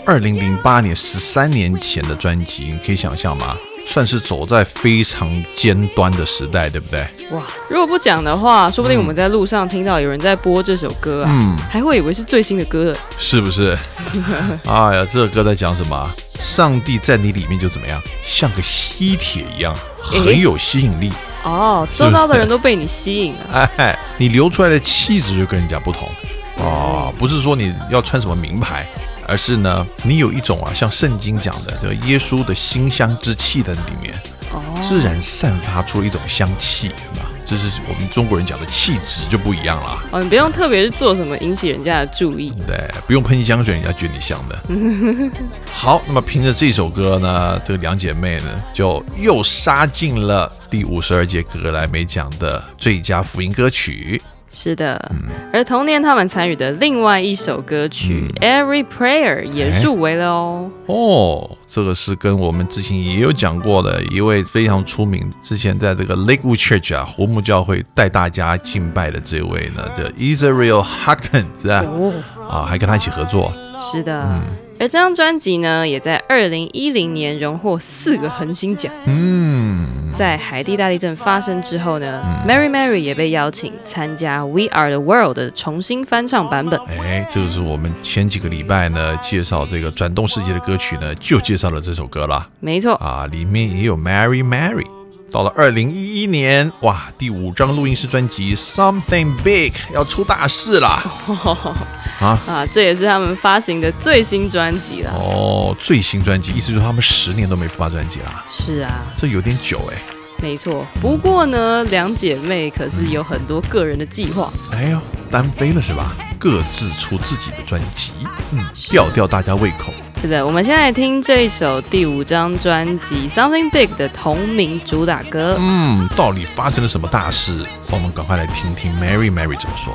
[0.06, 3.56] 二零零八年十三年前的专辑，你可以想象吗？
[3.86, 7.00] 算是走在非常尖端的时代，对不对？
[7.30, 12.94] 哇，如果不讲的话，说不定我们在路上听到有人在播这首歌啊，嗯还会以为是最新的歌。
[13.18, 13.76] 是不是？
[14.66, 16.10] 哎呀，这个歌在讲什么？
[16.40, 21.10] 上帝在你里面就怎么样，像个吸铁一样，很有吸引力。
[21.44, 23.70] 哦，周遭的人都被你吸引了。
[23.76, 26.08] 哎，你流出来的气质就跟人家不同
[26.56, 28.86] 哦，不是说你要穿什么名牌，
[29.28, 34.14] 而是呢，你有一种啊，像圣经讲的这个耶稣的馨香之气的里面，
[34.52, 37.34] 哦，自然散发出一种香气，有没有？
[37.46, 40.02] 这是我们中国人讲的气质就不一样了。
[40.12, 42.50] 哦，你不用特别去做什么引起人家的注意。
[42.66, 45.30] 对，不用喷香水，人家觉得你香的。
[45.70, 54.22] 好，那么凭着这首歌呢，这个两姐妹呢，就又杀进了第五十二届格莱美奖的最佳福音歌曲。
[54.54, 55.18] 是的，嗯
[55.52, 60.70] 而同年他们参与的另外一首歌曲《Every Prayer》也哎入围了哦。
[60.86, 71.84] 哦，这个是跟我们之前也有讲过的一位非常出名，之前在这个 Lakewood Church 啊湖木教会带大家敬拜的这位呢，叫 Israel Houghton 是吧？
[71.86, 72.12] 哦，
[72.48, 73.52] 啊，还跟他一起合作。
[73.76, 74.22] 是的。
[74.24, 74.40] 嗯
[74.76, 78.92] 而这张专辑呢，也在二零一零年荣获四个恒星奖。
[79.06, 79.86] 嗯，
[80.16, 86.78] 在海地大地震发生之后呢、m a r y Mary 也被邀请参加《We Are the World》的重新翻唱版本。
[87.00, 92.48] 哎，这就是我们前几个礼拜呢介绍这个转动世界的歌曲呢，就介绍了这首歌啦。
[92.60, 94.86] 没错，啊，里面也有 Mary Mary。
[95.34, 101.02] 到了二零一一年，哇，第五张录音室专辑《Something Big》要出大事啦！
[102.22, 105.10] 啊，啊，这也是他们发行的最新专辑了。
[105.10, 110.13] 哦，最新专辑，意思就是他们十年都没发专辑啦，是啊，这有点久哎。
[110.44, 110.86] 没错。
[111.00, 114.52] 不过呢，两姐妹可是有很多个人的计划。
[114.72, 116.14] 哎呦，单飞了是吧？
[116.38, 118.12] 各自出自己的专辑，
[118.52, 119.90] 嗯，吊吊大家胃口。
[120.20, 125.56] 是的，我们先来听这一首第五张专辑《Something Big》的同名主打歌。
[125.58, 127.64] 嗯，到底发生了什么大事？
[127.90, 129.94] 我们赶快来听听 Mary Mary 怎么说。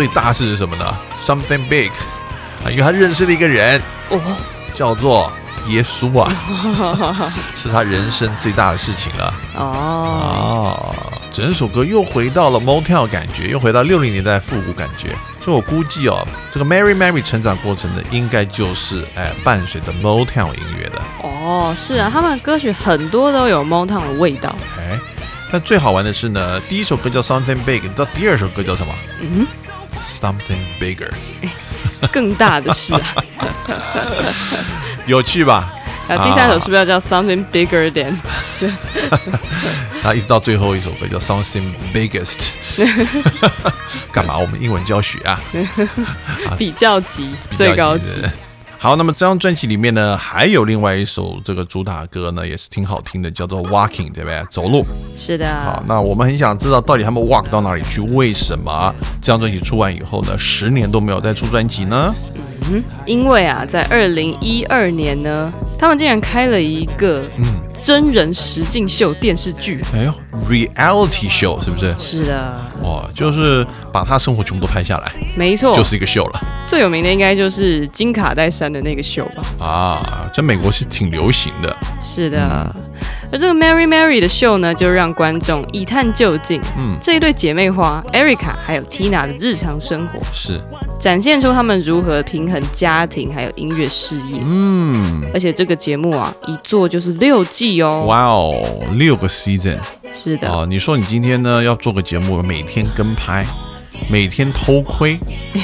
[0.00, 0.96] 所以大事是什么呢
[1.26, 1.90] ？Something big
[2.64, 3.78] 啊，因为他认识了一个人，
[4.08, 4.18] 哦，
[4.72, 5.30] 叫做
[5.68, 6.32] 耶稣啊，
[7.54, 9.34] 是他人生最大的事情了。
[9.56, 10.96] 哦，哦，
[11.30, 15.08] 整首歌又回到了 Motel 感觉，又回到六零年代复古感觉。
[15.38, 21.02] 所以我估计哦，这个 Mary Mary 成长过程呢，应该就是哎伴随着 Motown 音乐的。
[21.22, 24.56] 哦，是啊，他们的歌曲很多都有 Motown 的味道。
[24.78, 24.98] 哎，
[25.52, 28.94] 但最好玩的是呢，第一首歌叫 Something Big，你知道第二首歌叫什么？
[29.20, 29.46] 嗯
[30.20, 31.10] ，Something Bigger，
[32.12, 33.00] 更大的事啊。
[35.06, 35.72] 有趣吧？
[36.08, 38.16] 那第三首是不是要叫 Something Bigger Than？
[40.02, 42.48] 然后一直到最后一首歌叫 Something Biggest，
[44.10, 44.38] 干嘛？
[44.38, 45.40] 我们英文教学啊，
[46.58, 48.22] 比较级最高级。
[48.82, 54.42] 好，那么这张专辑里面呢，还有另外一首这个主打歌呢，也是挺好听的，叫做 Walking，对不对？
[54.50, 54.82] 走路。
[55.14, 58.00] 是的，好，那我们很想知道到底他们 walk 到哪里去？
[58.00, 62.14] 为什么这张专辑出完以后呢，十年都没有再出专辑呢？
[62.72, 67.44] 嗯因为啊，在二零一二年呢，他们竟然开了一个嗯
[67.82, 69.82] 真人实境秀电视剧。
[69.94, 70.14] 哎呦
[70.48, 71.94] ，reality show 是不是？
[71.98, 79.66] 是的，哇，就是把他生活全部都拍下来，没错，就是一个秀了最有名的应该就是金卡戴珊的那个秀吧。
[79.66, 80.30] 啊！
[80.32, 81.76] 在美国是挺流行的。
[82.00, 82.74] 是的。
[83.32, 90.60] 而这个 Mary Mary 的秀呢，就让观众一探究竟，嗯这一对姐妹花 Erica 还有 Tina 的日常生活，是，
[91.00, 94.40] 展现出他们如何平衡家庭还有音乐事业。
[94.44, 98.04] 嗯，而且这个节目啊，一做就是六季哦。
[98.06, 98.62] 哇哦，
[98.94, 99.78] 六个 season
[100.12, 100.66] 是的，啊！
[100.68, 103.46] 你说你今天呢要做个节目，每天跟拍，
[104.08, 105.18] 每天偷窥，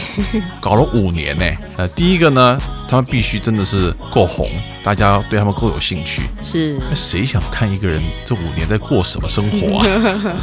[0.60, 1.44] 搞了五年呢。
[1.76, 2.58] 呃，第一个呢，
[2.88, 4.48] 他们必须真的是够红，
[4.82, 6.22] 大家对他们够有兴趣。
[6.42, 9.86] 是那谁想看一个人这五年在过什么生活啊？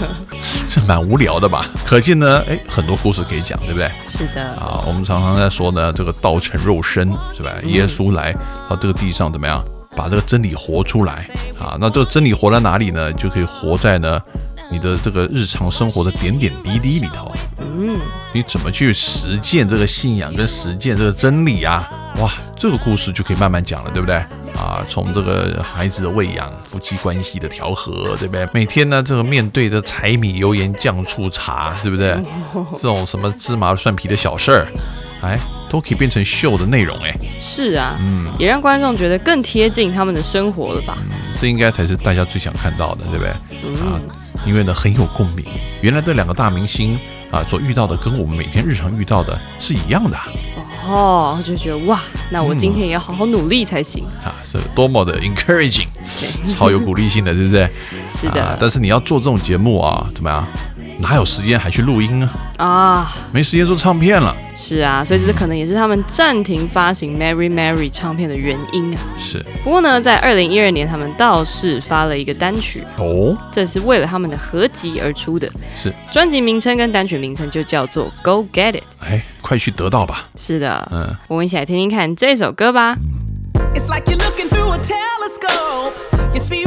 [0.68, 1.68] 这蛮无聊的吧？
[1.86, 3.91] 可见呢，哎，很多故事可以讲，对不对？
[4.06, 7.52] 是的，啊，我们常常在说呢，这个道成肉身是吧？
[7.66, 8.34] 耶稣来
[8.70, 9.62] 到这个地上怎么样，
[9.96, 11.28] 把这个真理活出来
[11.60, 11.78] 啊？
[11.80, 13.12] 那这个真理活在哪里呢？
[13.14, 14.20] 就可以活在呢
[14.74, 17.32] 你的这个日常生活的点点滴滴里头。
[17.59, 17.99] 嗯，
[18.34, 21.88] 你怎么去实践这个信仰跟实践这个真理啊？
[22.17, 24.15] 哇，这个故事就可以慢慢讲了，对不对？
[24.55, 28.47] 啊，从这个孩子的喂养、夫妻关系的调和，对不对？
[28.51, 32.17] 每天呢，这个面对着柴米油盐酱醋茶，对不对？
[32.74, 34.67] 这种什么芝麻蒜皮的小事儿，
[35.21, 40.97] 哎，都可以变成秀的内容，哎，是啊，嗯也让观众觉得更贴近他们的生活了吧？
[41.39, 43.34] 这应该才是大家最想看到的，对不对？
[43.63, 43.99] 嗯啊，
[44.46, 45.46] 因为呢很有共鸣。
[45.82, 47.00] 原来这两个大明星
[47.32, 50.28] 啊所遇到的，跟我们每天日常遇到的是一样的啊，
[50.86, 54.04] 哦，就觉得哇，那我今天也要好好努力才行。
[54.24, 55.88] 啊是多么的 encouraging，
[56.48, 57.68] 超有鼓励性的，对不对？
[58.10, 60.46] 是啊的，但是你要做这种节目啊，怎么样？
[61.04, 62.66] 哪有时间还去录音啊？
[62.66, 64.34] 啊，没时间做唱片了。
[64.56, 68.99] 是啊，所以这可能也是他们暂停发行《Mary Mary》唱片的原因啊。
[69.20, 75.51] 是不过呢，在二零一二年，他们倒是发了一个单曲，哦，这是为了他们的合集而出的。
[75.76, 78.78] 是，专辑名称跟单曲名称就叫做《Go Get It》。
[79.01, 80.30] 哎，快去得到吧。
[80.39, 82.95] 是的，嗯，我们一起来听听看这首歌吧。
[83.76, 85.91] It's like you're looking through a telescope.
[86.34, 86.64] You see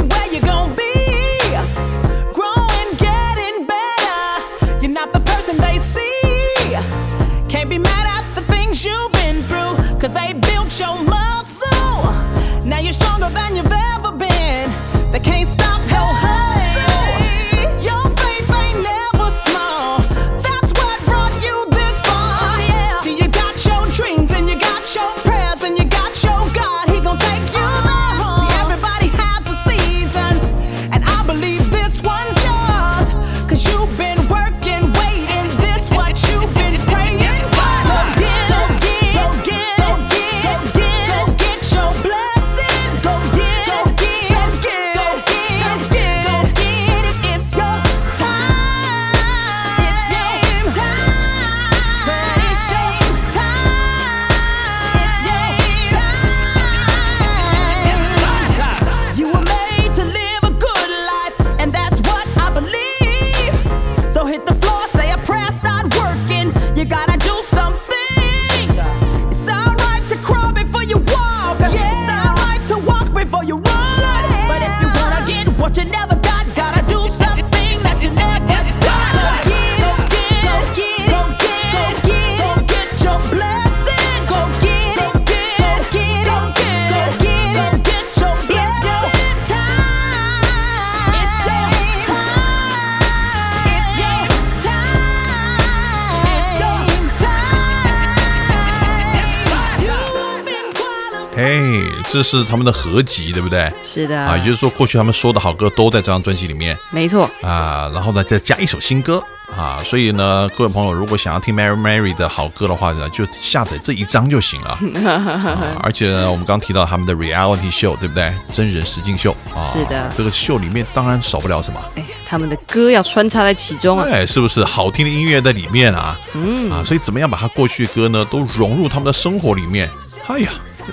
[102.16, 103.70] 哎，这是他们的合集，对不对？
[103.82, 109.22] 是的，啊，也就是说，过去他们说的好歌都在这张专辑里面没错，啊，然后呢，再加一首新歌
[109.54, 114.78] 啊，所以呢，各位朋友如果想要听 Mary Mary 的好歌的话呢，就下载这一张就行了。
[115.06, 118.32] 啊、而且呢，我们刚提到他们的 Reality Show，对不对？
[118.50, 124.06] 真人实境秀啊，是的这个秀里面当然少不了什么，哎，他们的歌要穿插在其中啊。
[124.10, 126.18] 哎，是不是好听的音乐在里面啊？
[126.32, 129.90] 嗯啊，所以怎么样把他过去的歌呢都融入他们的生活里面？
[130.28, 130.50] 哎呀，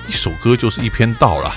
[0.08, 1.54] 一首歌就是一篇道了，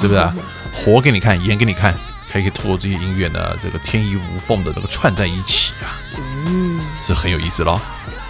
[0.00, 0.24] 对不对？
[0.72, 1.94] 活给你看，演给你看，
[2.30, 7.80] 还可以通过这些音乐呢，这个天衣无缝的这个串在一起啊，嗯，是很有意思咯。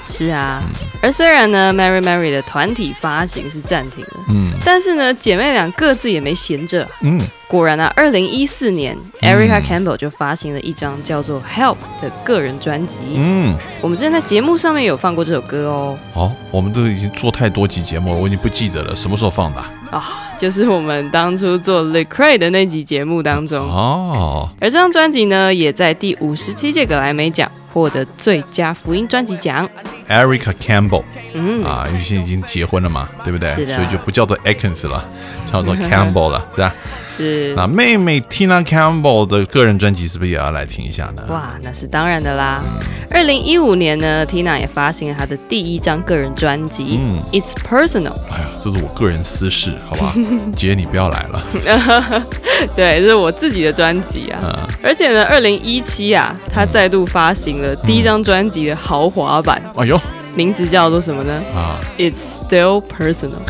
[0.08, 0.62] 是啊，
[1.02, 6.88] 而虽然呢，Mary Mary 的团体发行是暂停了，嗯但是呢，姐妹俩各自也没闲着。
[7.02, 12.98] 嗯，果然啊，二零一四年，Erica Campbell 就发行了一张叫做《Help》的个人专辑。
[13.14, 20.04] 嗯，我们之前在节目上面有放过这首歌哦，哦，我们都已经做太多集节目了，我已经不记得了什么时候放的啊啊，
[20.36, 23.60] 就是我们当初做 The Cray 的那集节目当中。
[23.60, 24.48] 哦。
[24.60, 29.68] 而这张专辑呢，也在第五十七届格莱美奖获得最佳福音专辑奖。
[30.08, 31.02] Erica Campbell
[31.34, 33.50] 嗯，啊，因为现在已经结婚了嘛，对不对？
[33.50, 35.04] 是的所以就不叫做 Atkins 了，
[35.52, 36.74] 叫做 Campbell 了，是吧？
[37.06, 41.22] 是那妹妹 Tina Campbell 的个人专辑是不是也要来听一下呢？
[41.28, 42.62] 哇，那是当然的啦。
[43.10, 48.12] 二零一五年呢，Tina 也发行了她的第一张个人专辑，嗯 It's Personal》。
[48.30, 50.14] 哎呀，这是我个人私事，好吧？
[50.56, 51.44] 姐，你不要来了。
[52.74, 54.38] 对，这是我自己的专辑啊。
[54.42, 60.00] 嗯而且呢，二零一七啊，她再度发行了第一张专辑的豪华版，哎呦
[60.34, 63.42] 名字叫做什么呢啊，？It's Still Personal。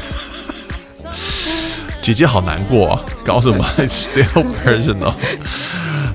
[2.00, 5.12] 姐姐好难过、啊，搞什么 It's still personal。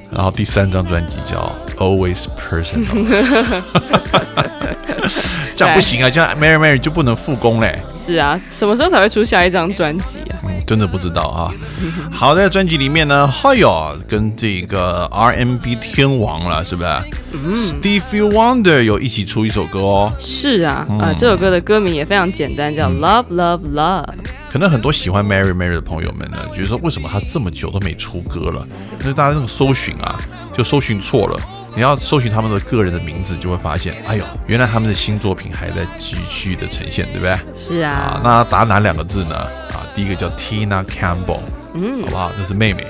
[0.10, 3.64] 然后第三张专辑叫 Always Personal。
[5.62, 7.80] 这样不行啊，这样 Mary Mary 就不能复工嘞。
[7.96, 10.42] 是啊，什么时候才会出下一张专辑啊？
[10.44, 11.54] 嗯，真的不知道啊。
[12.12, 16.90] 好，在专辑里面呢，还有跟这个 RMB 天王了，是不是、
[17.34, 20.12] 嗯 Stevie Wonder 有一起出一首歌哦。
[20.18, 24.08] 是啊，啊、这首歌的歌名也非常简单，叫 Love Love Love。
[24.52, 28.68] 可能很多喜欢 Mary Mary 的朋友们呢，觉得说为什么他这么久都没出歌了？
[29.02, 30.20] 因为大家那个搜寻啊，
[30.58, 31.40] 就搜寻错了。
[31.74, 37.38] 你要搜寻他们的个人的名字，就会发现，哎呦，原来他们的新作品还在继续的呈现，对不对？
[37.56, 39.36] 是啊，，啊那打哪两个字呢？
[39.36, 41.40] 啊，第一个叫 Tina Campbell，
[41.74, 42.32] 嗯，好不好？
[42.38, 42.84] 那是妹妹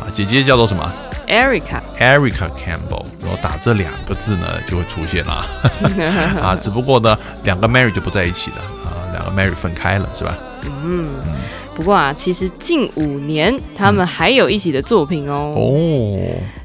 [0.00, 0.92] 啊，姐姐叫做什么
[1.26, 1.80] Erica。
[1.98, 5.44] ？Erica Campbell，然后打这两个字呢，就会出现了。
[6.40, 10.32] 啊，只不过呢，两个 Mary 就不在一起了啊，两个 Mary 分开了，是吧？
[10.84, 11.08] 嗯
[11.74, 15.52] 不过啊，其实近五年他们还有一起的作品哦。
[15.54, 16.18] 哦，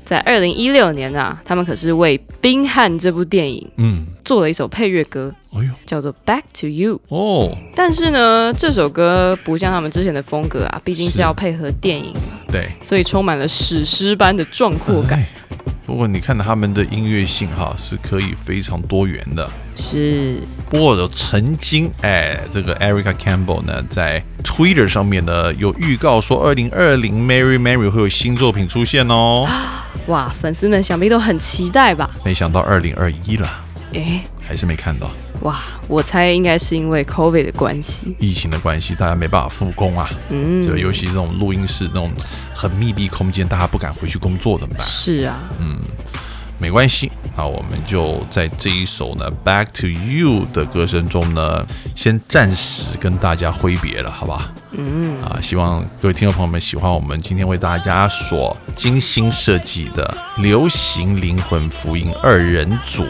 [0.06, 6.96] 在二零一六年啊，他们可是为《冰汉》这部电影嗯，做了一首配乐歌，哎呦，叫做《Back to You》。
[7.08, 12.14] 哦，但是呢，这首歌不像他们之前的风格啊，毕竟是是要配合电影，
[12.52, 15.20] 对，所以充满了史诗般的壮阔感。
[15.20, 15.28] 哎
[15.86, 19.48] 不过你看他们的音乐性哈是可以非常多元的。
[19.76, 20.38] 是，
[20.70, 24.24] 不过有曾经，哎，这个 Erica Campbell 呢，在
[24.56, 29.50] Twitter 上面呢有预告说，二零二零 Mary Mary 会有新作品出现哦。
[30.06, 32.08] 哇，粉丝们想必都很期待吧？
[32.24, 33.50] 没想到二零二一了，
[33.94, 35.10] 诶，还是没看到。
[35.42, 38.16] 哇，我猜应该是因为 COVID 的关系。
[38.20, 40.08] 疫情的关系，大家没办法复工啊。
[40.30, 42.12] 嗯，就尤其这种录音室那种
[42.54, 44.86] 很密闭空间，大家不敢回去工作怎么办？
[44.86, 45.40] 是啊，
[46.64, 54.50] 没关系，那我们就在这一首呢《Back to You》的歌声中呢，先暂时跟大家挥别了，好吧？
[54.72, 63.04] 嗯啊，希望各位听众朋友们喜欢我们今天为大家所精心设计的流行灵魂福音二人组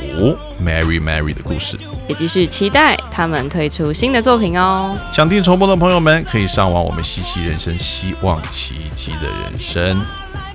[0.59, 1.77] Mary Mary 的故事。
[2.09, 4.97] 也继续期待他们推出新的作品哦。
[5.13, 10.03] 想听重播的朋友们，可以上网我们西西人生，希望奇迹的人生。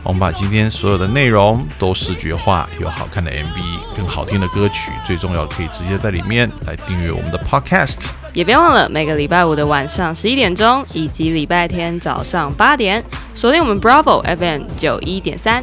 [0.08, 8.08] 我们把今天所有的内容都视觉化，有好看的 MV，更好听的歌曲，最重要可以直接在里面来订阅我们的 Podcast。
[8.32, 13.04] 也别忘了每个礼拜五的晚上十一点钟，以及礼拜天早上八点，
[13.34, 15.62] 锁定我们 Bravo FM 九一点三，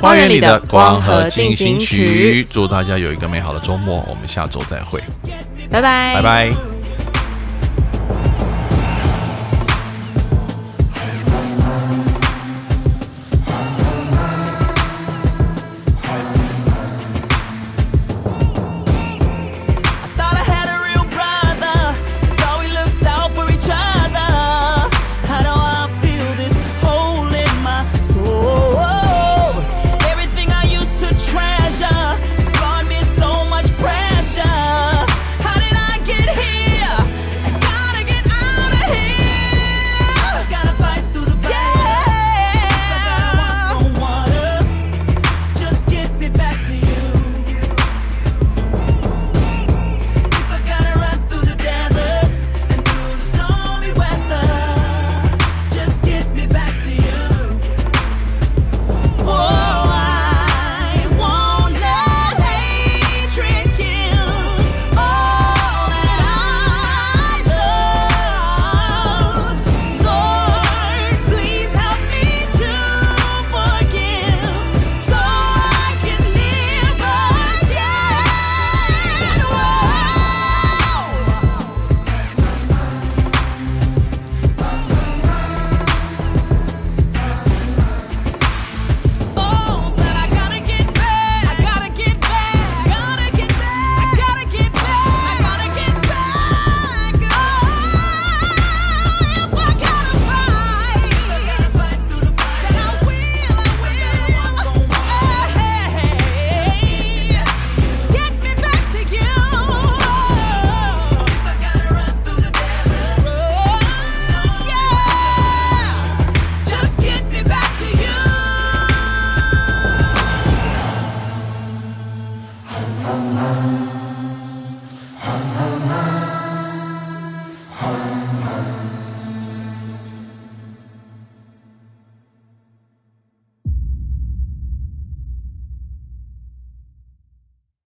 [0.00, 5.00] 花园里的光和进行曲，祝大家有一个美好的周末，我们下周再会，
[5.70, 6.73] 拜拜，拜拜。